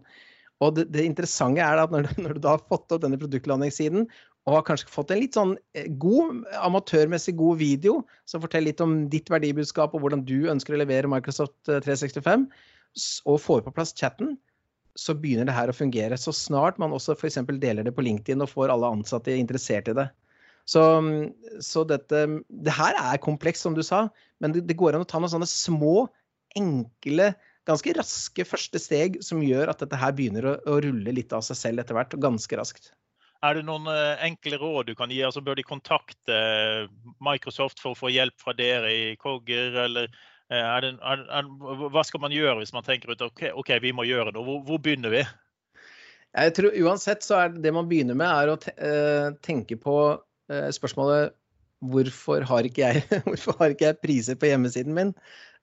Og 0.62 0.76
det, 0.76 0.86
det 0.94 1.04
interessante 1.08 1.64
er 1.64 1.80
at 1.82 1.92
når, 1.92 2.08
når, 2.22 2.36
du 2.36 2.44
da 2.44 2.56
har 2.56 2.64
fått 2.68 2.92
opp 2.94 3.02
denne 3.04 3.20
produktlandingssiden 3.20 4.06
og 4.48 4.56
har 4.56 4.64
kanskje 4.66 4.90
fått 4.90 5.12
en 5.14 5.20
litt 5.22 5.36
sånn 5.38 5.52
eh, 5.78 5.88
god, 6.02 6.42
amatørmessig 6.58 7.34
god 7.38 7.60
video 7.60 8.00
som 8.28 8.42
forteller 8.42 8.72
litt 8.72 8.82
om 8.82 8.96
ditt 9.12 9.30
verdibudskap 9.30 9.94
og 9.94 10.02
hvordan 10.02 10.24
du 10.26 10.50
ønsker 10.50 10.74
å 10.74 10.80
levere 10.80 11.10
Microsoft 11.10 11.54
365, 11.68 12.48
eh, 12.48 13.04
og 13.30 13.38
får 13.40 13.62
på 13.66 13.74
plass 13.76 13.94
chatten, 13.96 14.34
så 14.98 15.14
begynner 15.16 15.48
det 15.48 15.54
her 15.56 15.70
å 15.70 15.76
fungere. 15.76 16.18
Så 16.20 16.34
snart 16.36 16.80
man 16.82 16.92
også 16.92 17.14
f.eks. 17.14 17.38
deler 17.62 17.86
det 17.86 17.94
på 17.96 18.04
LinkedIn 18.04 18.42
og 18.44 18.50
får 18.50 18.72
alle 18.74 18.90
ansatte 18.98 19.32
interessert 19.32 19.88
i 19.88 19.94
det. 19.96 20.08
Så, 20.68 20.82
så 21.64 21.82
dette 21.88 22.18
Det 22.46 22.74
her 22.74 22.94
er 22.98 23.22
komplekst, 23.22 23.64
som 23.64 23.74
du 23.74 23.82
sa, 23.82 24.04
men 24.42 24.54
det, 24.54 24.66
det 24.68 24.78
går 24.78 24.94
an 24.94 25.06
å 25.06 25.08
ta 25.08 25.18
noen 25.22 25.32
sånne 25.32 25.48
små, 25.48 26.06
enkle, 26.58 27.32
ganske 27.66 27.94
raske 27.96 28.44
første 28.44 28.78
steg 28.82 29.16
som 29.24 29.42
gjør 29.42 29.72
at 29.72 29.80
dette 29.82 29.98
her 29.98 30.12
begynner 30.18 30.50
å, 30.50 30.56
å 30.68 30.78
rulle 30.84 31.14
litt 31.14 31.32
av 31.32 31.46
seg 31.46 31.58
selv 31.58 31.82
etter 31.82 31.96
hvert, 31.96 32.18
ganske 32.20 32.58
raskt. 32.58 32.92
Er 33.42 33.58
det 33.58 33.64
noen 33.66 33.88
eh, 33.90 34.20
enkle 34.28 34.58
råd 34.60 34.92
du 34.92 34.94
kan 34.98 35.10
gi? 35.10 35.18
Altså, 35.26 35.42
bør 35.42 35.58
de 35.58 35.64
kontakte 35.66 36.36
eh, 36.36 36.90
Microsoft 37.24 37.82
for 37.82 37.92
å 37.92 37.98
få 37.98 38.12
hjelp 38.14 38.36
fra 38.38 38.54
dere 38.54 38.92
i 38.94 39.04
Cogger? 39.18 39.74
Eller 39.86 40.06
eh, 40.06 40.62
er 40.62 40.84
det, 40.84 40.92
er, 41.02 41.24
er, 41.40 41.48
hva 41.90 42.04
skal 42.06 42.22
man 42.22 42.34
gjøre 42.34 42.60
hvis 42.60 42.74
man 42.76 42.86
tenker 42.86 43.10
ut 43.10 43.24
OK, 43.26 43.48
okay 43.64 43.82
vi 43.82 43.94
må 43.96 44.06
gjøre 44.06 44.30
noe? 44.30 44.46
Hvor, 44.46 44.62
hvor, 44.68 44.82
begynner 44.84 45.14
vi? 45.14 45.24
Jeg 46.32 46.54
tror 46.56 46.78
Uansett 46.86 47.26
så 47.26 47.40
er 47.42 47.58
det 47.58 47.74
man 47.74 47.90
begynner 47.90 48.16
med, 48.16 48.30
er 48.30 48.54
å 48.54 49.34
tenke 49.44 49.76
på 49.76 49.96
spørsmålet 50.48 51.34
hvorfor 51.92 52.46
har 52.48 52.68
jeg, 52.70 53.02
hvorfor 53.26 53.58
har 53.58 53.74
ikke 53.74 53.90
jeg 53.90 53.98
priser 54.00 54.38
på 54.38 54.48
hjemmesiden 54.48 54.96
min? 54.96 55.12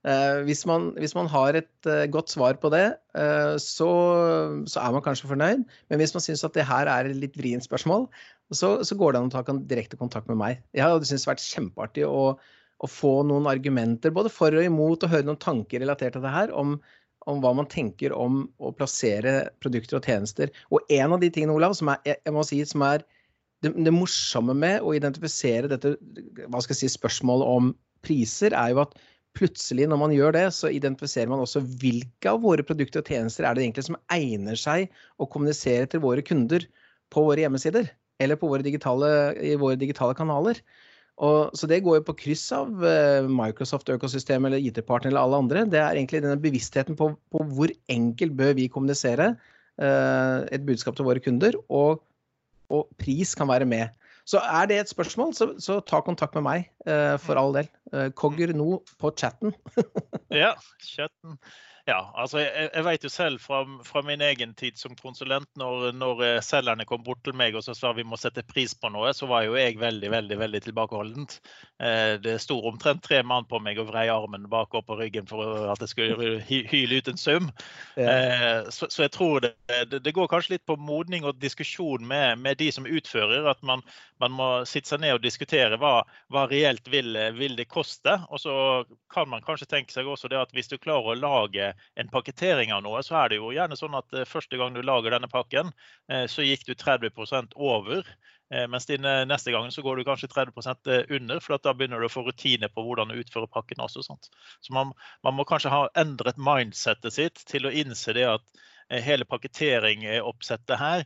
Eh, 0.07 0.41
hvis, 0.47 0.61
man, 0.63 0.93
hvis, 0.95 1.11
man, 1.15 1.27
har 1.27 1.57
et 1.59 1.87
uh, 1.87 2.05
godt 2.07 2.31
svar 2.31 2.55
på 2.61 2.69
det, 2.71 2.85
uh, 3.19 3.57
så, 3.59 3.89
så, 4.63 4.79
er 4.79 4.93
man 4.95 5.03
kanskje 5.03 5.27
fornøyd. 5.27 5.65
Men 5.91 5.99
hvis 5.99 6.13
man 6.15 6.23
syns 6.23 6.45
at 6.47 6.55
det 6.55 6.67
her 6.69 6.87
er 6.87 7.09
et 7.09 7.19
litt 7.19 7.35
vrient 7.35 7.67
spørsmål, 7.67 8.07
så, 8.55 8.77
så, 8.79 8.95
går 8.95 9.11
det 9.11 9.19
an 9.19 9.27
å 9.27 9.33
ta 9.33 9.57
direkte 9.67 9.99
kontakt 9.99 10.31
med 10.31 10.39
meg. 10.39 10.63
Jeg 10.71 10.87
hadde 10.87 11.09
syntes 11.09 11.27
det 11.27 11.33
vært 11.33 11.43
kjempeartig 11.43 12.07
å, 12.07 12.23
å, 12.79 12.87
få 12.87 13.11
noen 13.27 13.49
argumenter 13.51 14.15
både 14.15 14.31
for 14.31 14.55
og 14.55 14.63
imot, 14.63 15.03
og 15.03 15.11
høre 15.11 15.27
noen 15.27 15.43
tanker 15.43 15.83
relatert 15.83 16.15
til 16.15 16.23
det 16.23 16.33
her 16.33 16.55
om, 16.55 16.77
om 17.27 17.43
hva 17.43 17.51
man 17.59 17.67
tenker 17.67 18.15
om 18.15 18.45
å 18.63 18.71
plassere 18.71 19.51
produkter 19.59 19.99
og 19.99 20.07
tjenester. 20.07 20.55
Og 20.71 20.95
en 20.95 21.19
av 21.19 21.19
de 21.19 21.27
tingene, 21.27 21.59
Olav, 21.59 21.75
som 21.75 21.91
er, 21.91 22.15
jeg 22.15 22.37
må 22.39 22.47
si, 22.47 22.63
som 22.71 22.87
er 22.87 23.03
det, 23.67 23.75
det 23.75 23.91
morsomme 23.91 24.55
med 24.55 24.79
å 24.79 24.95
identifisere 24.95 25.67
dette 25.67 25.97
hva 26.47 26.63
skal 26.63 26.77
jeg 26.77 26.85
si, 26.85 26.95
spørsmålet 26.95 27.55
om 27.59 27.73
priser, 28.07 28.55
er 28.55 28.71
jo 28.71 28.85
at 28.87 28.95
plutselig, 29.39 29.87
når 29.89 30.01
man 30.01 30.13
gjør 30.13 30.35
det, 30.35 30.45
så 30.55 30.71
identifiserer 30.73 31.31
man 31.31 31.41
også 31.43 31.63
hvilke 31.81 32.33
av 32.33 32.43
våre 32.43 32.65
produkter 32.67 33.01
og 33.01 33.09
tjenester 33.09 33.47
er 33.47 33.55
det 33.55 33.65
egentlig 33.65 33.87
som 33.87 33.97
egner 34.13 34.59
seg 34.59 34.91
å 35.17 35.27
kommunisere 35.31 35.87
til 35.89 36.03
våre 36.03 36.25
kunder 36.25 36.67
på 37.13 37.23
våre 37.25 37.45
hjemmesider 37.45 37.89
eller 38.19 38.39
våre 38.41 38.65
digitale, 38.65 39.09
i 39.39 39.55
våre 39.59 39.79
digitale 39.79 40.15
kanaler. 40.17 40.59
Og, 41.19 41.55
så 41.57 41.67
det 41.67 41.81
går 41.83 41.99
jo 41.99 42.07
på 42.07 42.15
kryss 42.21 42.45
av 42.55 42.69
uh, 42.79 43.27
Microsoft-økosystemet 43.27 44.51
eller 44.51 44.63
IT-partner 44.69 45.11
eller 45.11 45.25
alle 45.25 45.39
andre. 45.43 45.63
Det 45.67 45.79
er 45.81 45.97
egentlig 45.97 46.21
denne 46.23 46.39
bevisstheten 46.39 46.95
på, 46.99 47.11
på 47.31 47.45
hvor 47.55 47.73
enkelt 47.91 48.35
bør 48.39 48.53
vi 48.59 48.69
kommunisere 48.71 49.33
eh, 49.33 50.37
et 50.55 50.63
budskap 50.67 50.95
til 50.95 51.07
våre 51.07 51.23
kunder, 51.23 51.57
og, 51.67 51.99
og 52.71 52.87
pris 53.01 53.35
kan 53.35 53.51
være 53.51 53.67
med. 53.67 53.91
Så 54.29 54.41
er 54.45 54.67
det 54.69 54.77
et 54.77 54.91
spørsmål, 54.91 55.33
så, 55.33 55.47
så 55.57 55.79
ta 55.81 56.03
kontakt 56.05 56.35
med 56.37 56.45
meg, 56.45 56.67
uh, 56.85 57.15
for 57.21 57.39
all 57.41 57.55
del. 57.55 57.69
Uh, 57.89 58.09
Kogger 58.13 58.53
nå 58.53 58.83
på 59.01 59.09
chatten. 59.17 59.55
ja, 60.43 60.51
chatten. 60.85 61.39
Ja, 61.89 61.99
altså 62.13 62.41
jeg, 62.43 62.69
jeg 62.69 62.85
vet 62.85 63.05
jo 63.05 63.09
selv 63.11 63.41
fra, 63.41 63.63
fra, 63.87 64.01
min 64.05 64.21
egen 64.21 64.51
tid 64.57 64.77
som 64.77 64.93
konsulent, 64.99 65.47
når, 65.57 65.89
når, 65.97 66.21
eh, 66.25 66.41
selgerne 66.45 66.85
kom 66.85 67.01
bort 67.05 67.21
til 67.25 67.33
meg 67.37 67.55
og 67.57 67.63
så 67.65 67.73
sa 67.77 67.91
vi 67.97 68.05
må 68.05 68.19
sette 68.19 68.43
pris 68.45 68.75
på 68.77 68.91
noe, 68.93 69.09
så 69.15 69.29
var 69.29 69.47
jo 69.47 69.57
jeg 69.57 69.79
veldig 69.81 70.11
veldig, 70.13 70.37
veldig 70.37 70.61
tilbakeholdent. 70.67 71.39
Eh, 71.81 72.13
det 72.21 72.35
sto 72.43 72.59
omtrent 72.69 73.01
tre 73.05 73.21
mann 73.25 73.47
på 73.49 73.61
meg 73.63 73.79
og 73.81 73.89
vrei 73.89 74.05
armen 74.13 74.45
bakover 74.51 74.85
på 74.85 74.99
ryggen 74.99 75.29
for 75.29 75.71
at 75.71 75.81
jeg 75.81 75.93
skulle 75.93 76.29
hyle 76.49 76.99
ut 76.99 77.09
en 77.09 77.21
sum. 77.21 77.49
Eh, 77.97 78.69
så, 78.69 78.89
så, 78.89 79.05
jeg 79.07 79.13
tror 79.15 79.47
det, 79.47 79.53
det, 79.89 80.03
det, 80.05 80.13
går 80.15 80.29
kanskje 80.29 80.57
litt 80.57 80.67
på 80.69 80.77
modning 80.77 81.25
og 81.25 81.41
diskusjon 81.41 82.05
med, 82.05 82.37
med 82.43 82.59
de 82.61 82.69
som 82.75 82.85
utfører. 82.85 83.49
At 83.49 83.63
man, 83.65 83.81
man, 84.21 84.35
må 84.35 84.49
sitte 84.69 84.93
seg 84.93 85.01
ned 85.03 85.17
og 85.17 85.25
diskutere 85.25 85.79
hva, 85.81 86.03
hva 86.29 86.45
reelt 86.51 86.85
vil, 86.91 87.17
vil 87.39 87.57
det 87.57 87.69
koste. 87.71 88.19
Og 88.29 88.43
så 88.45 88.55
kan 89.13 89.31
man 89.31 89.45
kanskje 89.45 89.71
tenke 89.71 89.95
seg 89.95 90.09
også 90.09 90.29
det 90.29 90.41
at 90.41 90.53
hvis 90.53 90.69
du 90.69 90.77
klarer 90.77 91.15
å 91.15 91.19
lage 91.19 91.73
en 91.99 92.09
pakketering 92.11 92.73
av 92.75 92.83
noe, 92.85 93.01
så 93.05 93.17
er 93.21 93.31
det 93.31 93.39
jo 93.39 93.51
gjerne 93.55 93.77
sånn 93.79 93.97
at 93.99 94.13
eh, 94.15 94.27
første 94.27 94.59
gang 94.59 94.75
du 94.75 94.81
lager 94.85 95.15
denne 95.15 95.29
pakken, 95.31 95.71
eh, 96.11 96.25
så 96.31 96.45
gikk 96.45 96.67
du 96.67 96.75
30 96.75 97.55
over. 97.55 98.07
Eh, 98.49 98.65
mens 98.71 98.87
neste 98.89 99.53
gang 99.53 99.69
så 99.71 99.83
går 99.85 99.99
du 99.99 100.07
kanskje 100.07 100.31
30% 100.31 100.89
under, 101.19 101.39
for 101.43 101.57
da 101.61 101.73
begynner 101.73 102.01
du 102.01 102.07
å 102.07 102.13
få 102.13 102.25
rutine 102.25 102.69
på 102.73 102.85
hvordan 102.85 103.13
du 103.13 103.19
utfører 103.21 103.51
pakken 103.51 103.83
også. 103.85 104.05
Sant? 104.05 104.31
Så 104.61 104.73
man, 104.73 104.95
man, 105.23 105.37
må 105.37 105.45
kanskje 105.49 105.73
ha 105.73 105.85
endret 105.99 106.41
mindsettet 106.41 107.13
sitt 107.13 107.45
til 107.49 107.69
å 107.69 107.73
innse 107.73 108.15
det 108.17 108.25
at 108.29 108.65
hele 108.89 109.25
pakketeringsoppsettet 109.29 110.79
her 110.79 111.03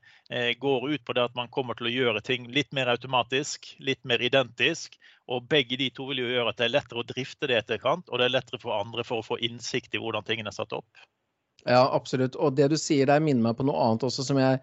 går 0.60 0.86
ut 0.94 1.04
på 1.04 1.16
det 1.18 1.26
at 1.28 1.34
man 1.36 1.50
kommer 1.52 1.76
til 1.76 1.90
å 1.90 1.94
gjøre 1.94 2.22
ting 2.24 2.46
litt 2.56 2.72
mer 2.72 2.92
automatisk, 2.94 3.74
litt 3.84 4.00
mer 4.08 4.24
identisk, 4.24 4.96
og 5.32 5.48
begge 5.52 5.78
de 5.80 5.90
to 5.96 6.08
vil 6.10 6.24
jo 6.24 6.32
gjøre 6.32 6.52
at 6.52 6.60
det 6.60 6.68
er 6.68 6.76
lettere 6.78 7.04
å 7.04 7.08
drifte 7.08 7.50
det 7.50 7.60
etterkant, 7.62 8.10
og 8.10 8.20
det 8.20 8.28
er 8.28 8.36
lettere 8.38 8.62
for 8.62 8.76
andre 8.76 9.06
for 9.08 9.22
å 9.22 9.28
få 9.28 9.40
innsikt 9.44 9.96
i 9.96 10.02
hvordan 10.02 10.26
tingene 10.28 10.52
er 10.52 10.58
satt 10.58 10.76
opp. 10.76 11.04
Ja, 11.64 11.86
absolutt. 11.96 12.36
Og 12.36 12.58
det 12.58 12.70
du 12.74 12.78
sier 12.80 13.08
der 13.08 13.24
minner 13.24 13.50
meg 13.50 13.60
på 13.60 13.68
noe 13.68 13.80
annet 13.86 14.04
også 14.04 14.26
som 14.28 14.40
jeg, 14.42 14.60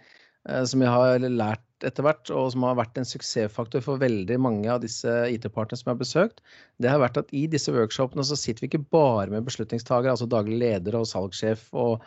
eh, 0.48 0.64
som 0.68 0.84
jeg 0.84 0.92
har 0.92 1.24
lært 1.24 1.86
etter 1.88 2.04
hvert, 2.04 2.28
og 2.36 2.50
som 2.52 2.66
har 2.68 2.76
vært 2.76 2.98
en 3.00 3.08
suksessfaktor 3.08 3.80
for 3.84 4.00
veldig 4.02 4.36
mange 4.42 4.68
av 4.68 4.82
disse 4.82 5.08
IT-partene 5.32 5.80
som 5.80 5.88
jeg 5.88 5.94
har 5.94 6.02
besøkt. 6.02 6.42
Det 6.76 6.92
har 6.92 7.00
vært 7.00 7.22
at 7.22 7.32
i 7.36 7.46
disse 7.48 7.72
workshopene 7.72 8.26
så 8.26 8.36
sitter 8.36 8.66
vi 8.66 8.72
ikke 8.74 8.84
bare 8.92 9.30
med 9.32 9.48
beslutningstagere, 9.48 10.12
altså 10.12 10.28
daglig 10.28 10.60
leder 10.60 10.98
og 11.00 11.08
salgssjef 11.08 11.70
og 11.72 12.04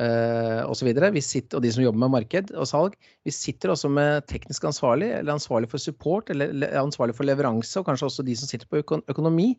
uh, 0.00 0.62
osv. 0.70 0.90
Og 0.90 1.60
de 1.62 1.72
som 1.72 1.84
jobber 1.84 2.02
med 2.02 2.12
marked 2.16 2.52
og 2.54 2.68
salg. 2.68 2.96
Vi 3.26 3.34
sitter 3.34 3.72
også 3.74 3.90
med 3.92 4.26
teknisk 4.30 4.66
ansvarlig, 4.68 5.10
eller 5.18 5.36
ansvarlig 5.36 5.70
for 5.72 5.82
support, 5.82 6.30
eller 6.30 6.64
ansvarlig 6.80 7.16
for 7.16 7.28
leveranse, 7.28 7.78
og 7.80 7.88
kanskje 7.88 8.08
også 8.10 8.26
de 8.26 8.36
som 8.38 8.50
sitter 8.50 8.68
på 8.70 8.82
økonomi. 8.82 9.54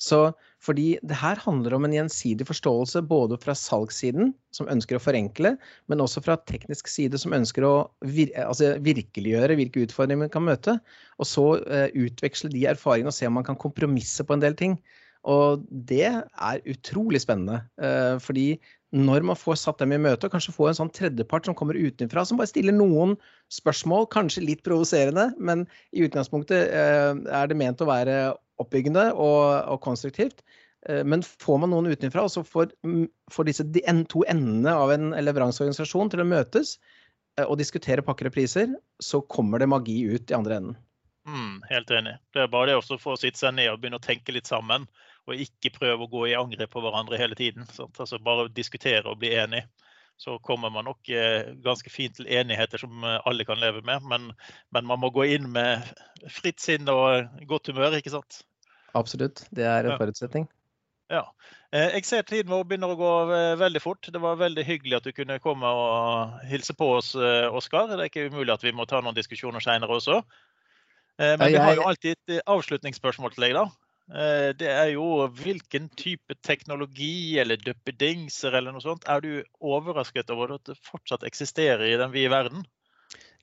Så 0.00 0.30
fordi 0.64 0.94
det 1.04 1.18
her 1.20 1.40
handler 1.42 1.74
om 1.76 1.84
en 1.84 1.94
gjensidig 1.96 2.46
forståelse 2.48 3.02
både 3.08 3.36
fra 3.40 3.54
salgssiden, 3.56 4.32
som 4.56 4.68
ønsker 4.72 4.96
å 4.96 5.02
forenkle, 5.02 5.54
men 5.92 6.04
også 6.04 6.22
fra 6.24 6.38
teknisk 6.48 6.88
side, 6.88 7.20
som 7.20 7.36
ønsker 7.36 7.66
å 7.66 7.74
vir 8.04 8.32
altså 8.40 8.74
virkeliggjøre 8.84 9.58
hvilke 9.60 9.84
utfordringer 9.84 10.24
man 10.24 10.32
kan 10.32 10.46
møte. 10.48 10.78
Og 11.20 11.28
så 11.28 11.46
uh, 11.60 11.86
utveksle 11.92 12.52
de 12.52 12.64
erfaringene 12.72 13.12
og 13.12 13.16
se 13.16 13.28
om 13.28 13.36
man 13.36 13.46
kan 13.46 13.60
kompromisse 13.60 14.24
på 14.24 14.36
en 14.36 14.44
del 14.44 14.56
ting. 14.56 14.80
Og 15.28 15.64
det 15.68 16.06
er 16.08 16.62
utrolig 16.72 17.20
spennende. 17.20 17.60
Uh, 17.80 18.16
fordi 18.24 18.54
når 18.96 19.24
man 19.26 19.38
får 19.38 19.58
satt 19.60 19.82
dem 19.82 19.92
i 19.94 20.00
møte, 20.02 20.26
og 20.26 20.34
kanskje 20.34 20.54
få 20.54 20.68
en 20.70 20.78
sånn 20.80 20.92
tredjepart 20.94 21.46
som 21.46 21.56
kommer 21.58 21.78
utenfra, 21.78 22.24
som 22.26 22.40
bare 22.40 22.50
stiller 22.50 22.74
noen 22.74 23.14
spørsmål, 23.54 24.08
kanskje 24.10 24.44
litt 24.46 24.64
provoserende, 24.66 25.28
men 25.38 25.66
i 25.94 26.02
utgangspunktet 26.06 26.72
uh, 26.74 27.12
er 27.14 27.50
det 27.50 27.58
ment 27.58 27.82
å 27.82 27.88
være 27.90 28.16
oppbyggende 28.62 29.12
og, 29.14 29.44
og 29.70 29.80
konstruktivt. 29.86 30.42
Uh, 30.88 31.04
men 31.06 31.22
får 31.22 31.62
man 31.62 31.74
noen 31.74 31.92
utenfra, 31.92 32.26
og 32.26 32.34
så 32.34 32.42
får, 32.46 32.74
får 33.30 33.50
disse 33.50 33.68
de 33.70 33.84
to 34.10 34.24
endene 34.30 34.74
av 34.74 34.94
en 34.96 35.12
leveranseorganisasjon 35.22 36.10
til 36.10 36.24
å 36.24 36.30
møtes 36.30 36.78
og 37.40 37.54
diskutere 37.56 38.02
pakker 38.04 38.26
og 38.28 38.34
priser, 38.34 38.72
så 39.00 39.22
kommer 39.30 39.62
det 39.62 39.68
magi 39.70 40.02
ut 40.10 40.28
i 40.28 40.34
andre 40.36 40.58
enden. 40.58 40.74
Mm, 41.30 41.62
helt 41.70 41.92
enig. 41.94 42.16
Det 42.34 42.42
er 42.42 42.50
bare 42.52 42.72
det 42.72 42.76
å 42.80 42.98
få 43.00 43.14
sitte 43.16 43.38
seg 43.38 43.54
ned 43.56 43.70
og 43.70 43.78
begynne 43.80 44.00
å 44.00 44.04
tenke 44.04 44.34
litt 44.34 44.50
sammen 44.50 44.88
og 45.30 45.44
ikke 45.46 45.72
prøve 45.76 46.06
å 46.06 46.10
gå 46.10 46.26
i 46.30 46.36
angrep 46.38 46.72
på 46.74 46.82
hverandre 46.84 47.18
hele 47.20 47.38
tiden. 47.38 47.68
Altså 47.78 48.18
bare 48.22 48.50
diskutere 48.54 49.06
og 49.08 49.20
bli 49.22 49.32
enig. 49.38 49.64
Så 50.20 50.38
kommer 50.44 50.68
man 50.70 50.84
nok 50.84 51.08
eh, 51.08 51.54
ganske 51.64 51.90
fint 51.90 52.18
til 52.18 52.26
enigheter 52.28 52.82
som 52.82 53.04
eh, 53.08 53.20
alle 53.24 53.44
kan 53.48 53.60
leve 53.60 53.80
med. 53.80 54.04
Men, 54.04 54.26
men, 54.68 54.84
man 54.84 55.00
må 55.00 55.08
gå 55.14 55.24
inn 55.32 55.46
med 55.54 55.86
fritt 56.28 56.60
sinn 56.60 56.90
og 56.92 57.30
godt 57.48 57.70
humør, 57.72 57.96
ikke 57.96 58.12
sant? 58.12 58.42
Absolutt. 58.98 59.46
Det 59.56 59.64
er 59.64 59.88
en 59.88 59.96
forutsetning. 59.96 60.44
Ja. 61.08 61.22
Eh, 61.72 61.96
jeg 61.96 62.04
ser 62.04 62.28
tiden 62.28 62.52
vår 62.52 62.68
begynner 62.68 62.92
å 62.92 63.00
gå 63.00 63.14
veldig 63.62 63.80
fort. 63.80 64.12
Det 64.12 64.20
var 64.20 64.36
veldig 64.42 64.66
hyggelig 64.68 65.00
at 65.00 65.08
du 65.08 65.16
kunne 65.16 65.40
komme 65.40 65.72
og 65.72 66.36
hilse 66.50 66.76
på 66.76 66.92
oss, 66.98 67.14
Oskar. 67.16 67.88
Det 67.88 67.96
er 67.96 68.12
ikke 68.12 68.28
umulig 68.28 68.52
at 68.52 68.66
vi 68.66 68.76
må 68.76 68.84
ta 68.84 69.00
noen 69.00 69.16
diskusjoner 69.16 69.64
seinere 69.64 69.96
også. 69.96 70.20
Men 71.16 71.48
vi 71.48 71.60
har 71.60 71.74
jo 71.76 71.88
alltid 71.88 72.16
et 72.16 72.44
avslutningsspørsmål 72.48 73.32
til 73.32 73.48
deg, 73.48 73.56
da. 73.56 73.66
Eh, 74.10 74.50
det 74.58 74.66
er 74.66 74.88
jo 74.96 75.06
hvilken 75.38 75.86
type 75.94 76.34
teknologi 76.42 77.38
eller 77.38 77.60
duppedingser 77.62 78.56
eller 78.58 78.74
noe 78.74 78.82
sånt 78.82 79.06
er 79.06 79.22
du 79.22 79.30
overrasket 79.62 80.32
over 80.34 80.56
at 80.56 80.66
det 80.66 80.74
fortsatt 80.82 81.26
eksisterer 81.28 81.86
i 81.86 81.98
den 82.00 82.10
vide 82.14 82.32
verden? 82.32 82.64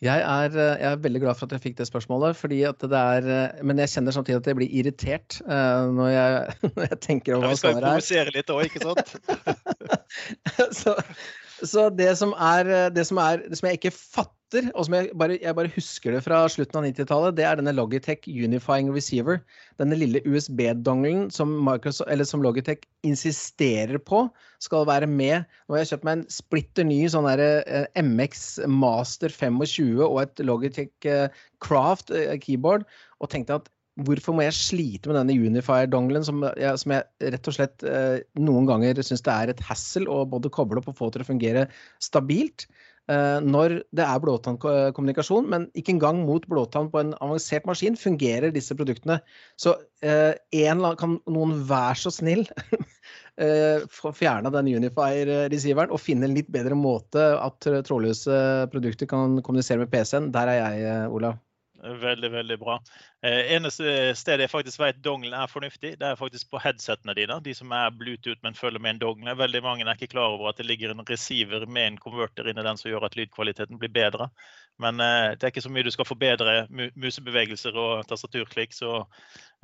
Jeg 0.04 0.20
er, 0.20 0.52
eh, 0.52 0.76
jeg 0.82 0.90
er, 0.92 1.00
veldig 1.02 1.22
glad 1.24 1.40
for 1.40 1.48
at 1.48 1.56
jeg 1.56 1.64
fikk 1.64 1.78
det 1.80 1.88
spørsmålet. 1.88 2.36
det 2.52 3.00
er, 3.00 3.30
eh, 3.32 3.64
Men 3.64 3.80
jeg 3.80 3.90
kjenner 3.90 4.12
samtidig 4.12 4.42
at 4.42 4.48
jeg 4.48 4.56
blir 4.60 4.70
irritert 4.70 5.40
når, 5.48 6.10
jeg, 6.10 6.54
når, 6.76 6.88
jeg, 6.90 7.00
tenker 7.00 7.36
over 7.36 7.48
hva 7.48 7.56
svaret 7.56 7.84
er. 7.84 7.96
Vi 7.96 8.04
skal 8.04 8.26
provosere 8.28 8.36
litt 8.36 8.50
òg, 8.50 8.66
ikke 8.68 8.84
sant? 8.84 9.08
så, 10.82 10.98
så 11.64 11.90
det, 11.90 12.12
som 12.18 12.36
er, 12.36 12.90
det, 12.92 13.08
som 13.08 13.24
det 13.24 13.58
som 13.58 13.72
jeg 13.72 13.80
ikke 13.80 13.96
fatter 13.96 14.37
og 14.56 14.86
som 14.88 14.94
jeg 14.96 15.10
bare, 15.20 15.36
jeg 15.42 15.56
bare 15.58 15.72
husker 15.76 16.14
det 16.16 16.22
fra 16.24 16.40
slutten 16.48 16.80
av 16.80 16.86
90-tallet, 16.88 17.36
det 17.36 17.44
er 17.44 17.58
denne 17.60 17.74
Logitech 17.76 18.30
Unifying 18.32 18.94
Receiver. 18.96 19.42
Denne 19.82 19.98
lille 20.00 20.22
USB-dongelen 20.24 21.28
som, 21.36 21.52
som, 21.92 22.46
Logitech 22.46 22.86
insisterer 23.04 24.00
på 24.00 24.24
skal 24.64 24.88
være 24.88 25.10
med. 25.12 25.44
Nå 25.68 25.76
har 25.76 25.84
jeg 25.84 25.92
kjøpt 25.92 26.08
meg 26.08 26.20
en 26.20 26.28
splitter 26.32 26.88
ny 26.88 27.02
sånn 27.12 27.28
der, 27.28 27.44
eh, 27.60 27.90
MX 28.00 28.46
Master 28.72 29.34
25 29.36 30.06
og 30.08 30.22
et 30.24 30.46
Logitech 30.48 31.10
eh, 31.12 31.28
Craft 31.64 32.16
eh, 32.16 32.38
keyboard, 32.40 32.88
og 33.20 33.34
tenkte 33.34 33.60
at 33.60 33.68
hvorfor 34.08 34.38
må 34.38 34.46
jeg 34.46 34.56
slite 34.56 35.12
med 35.12 35.18
denne 35.20 35.36
Unifier-dongelen, 35.36 36.24
som, 36.24 36.46
som, 36.56 36.94
jeg 36.94 37.32
rett 37.34 37.48
og 37.50 37.56
slett 37.56 37.86
noen 38.38 38.68
ganger 38.70 39.00
syns 39.02 39.26
det 39.26 39.34
er 39.34 39.50
et 39.50 39.64
hassle 39.66 40.06
å 40.06 40.20
både 40.30 40.52
koble 40.54 40.78
opp 40.78 40.92
og 40.92 41.00
få 41.00 41.10
til 41.10 41.24
å 41.26 41.28
fungere 41.34 41.64
stabilt? 42.06 42.68
Eh, 43.08 43.40
når 43.40 43.78
det 43.96 44.04
er 44.04 44.20
blåtannkommunikasjon, 44.20 45.46
men 45.48 45.70
ikke 45.80 45.94
engang 45.94 46.26
mot 46.28 46.44
blåtann 46.52 46.90
på 46.92 47.00
en 47.00 47.14
avansert 47.24 47.68
maskin 47.70 47.96
fungerer 48.00 48.52
disse 48.52 48.76
produktene. 48.76 49.22
Så 49.56 49.78
eh, 50.04 50.36
en, 50.60 50.84
kan 51.00 51.16
noen 51.32 51.56
være 51.70 51.96
så 52.02 52.12
snill 52.12 52.44
eh, 53.44 53.88
fjerne 54.12 54.52
den 54.52 54.74
Unifier-receiveren 54.76 55.96
og 55.96 56.04
finne 56.04 56.28
en 56.28 56.36
litt 56.36 56.52
bedre 56.52 56.76
måte 56.76 57.30
at 57.40 57.70
trådløse 57.88 58.68
produkter 58.76 59.08
kan 59.08 59.40
kommunisere 59.40 59.86
med 59.86 59.94
PC-en. 59.94 60.34
Der 60.36 60.52
er 60.52 60.60
jeg, 60.60 61.12
Olav. 61.16 61.40
Veldig, 62.02 62.32
veldig 62.32 62.58
bra. 62.60 62.78
Eh, 63.24 63.54
eneste 63.56 64.14
stedet 64.18 64.46
jeg 64.46 64.52
faktisk 64.52 64.82
vet 64.82 65.00
dongelen 65.04 65.36
er 65.38 65.50
fornuftig, 65.52 65.94
det 66.00 66.08
er 66.08 66.20
faktisk 66.20 66.50
på 66.52 66.62
headsetene 66.62 67.16
dine. 67.18 67.40
De 67.44 67.54
som 67.56 67.72
er 67.76 67.94
Bluetooth, 67.96 68.40
men 68.44 68.58
følger 68.58 68.84
med 68.84 68.96
en 68.96 69.02
dongle. 69.04 69.36
Veldig 69.40 69.62
mange 69.64 69.86
er 69.88 69.96
ikke 69.96 70.12
klar 70.16 70.36
over 70.36 70.52
at 70.52 70.60
det 70.60 70.68
ligger 70.68 70.94
en 70.94 71.06
receiver 71.08 71.66
med 71.66 71.94
en 71.94 72.00
konverter 72.02 72.50
inni 72.50 72.66
den 72.66 72.80
som 72.80 72.92
gjør 72.92 73.08
at 73.08 73.18
lydkvaliteten 73.20 73.80
blir 73.82 73.94
bedre. 73.94 74.30
Men 74.82 75.00
eh, 75.02 75.34
det 75.36 75.48
er 75.48 75.54
ikke 75.54 75.66
så 75.66 75.74
mye 75.74 75.88
du 75.88 75.92
skal 75.94 76.10
forbedre 76.10 76.58
musebevegelser 76.96 77.78
og 77.78 78.08
tastaturklikk. 78.10 78.76
Så 78.78 78.94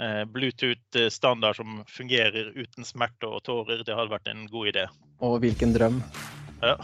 eh, 0.02 0.24
Bluetooth 0.26 1.00
eh, 1.00 1.10
standard 1.14 1.60
som 1.60 1.82
fungerer 1.90 2.54
uten 2.56 2.88
smerte 2.88 3.30
og 3.30 3.44
tårer, 3.46 3.84
det 3.86 3.98
hadde 3.98 4.14
vært 4.16 4.32
en 4.32 4.48
god 4.52 4.74
idé. 4.74 4.88
Og 5.24 5.40
hvilken 5.44 5.76
drøm. 5.76 6.02
Ja. 6.64 6.78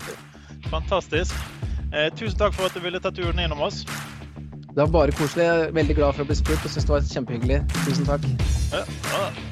Fantastisk. 0.74 1.34
Eh, 1.92 2.12
tusen 2.14 2.38
takk 2.38 2.54
for 2.54 2.68
at 2.68 2.74
du 2.76 2.82
ville 2.84 3.00
ta 3.02 3.10
turen 3.10 3.40
innom 3.42 3.62
oss. 3.66 3.82
Det 4.70 4.82
var 4.84 4.92
bare 4.94 5.12
koselig. 5.18 5.44
Jeg 5.44 5.68
er 5.68 5.72
veldig 5.74 5.96
glad 5.98 6.14
for 6.14 6.24
å 6.24 6.30
bli 6.30 6.38
spurt 6.38 6.66
og 6.66 6.70
syns 6.74 6.86
det 6.86 6.94
var 6.94 7.08
kjempehyggelig. 7.14 7.62
Tusen 7.84 8.06
takk. 8.06 8.28
Ja, 8.70 8.84
ja. 9.10 9.49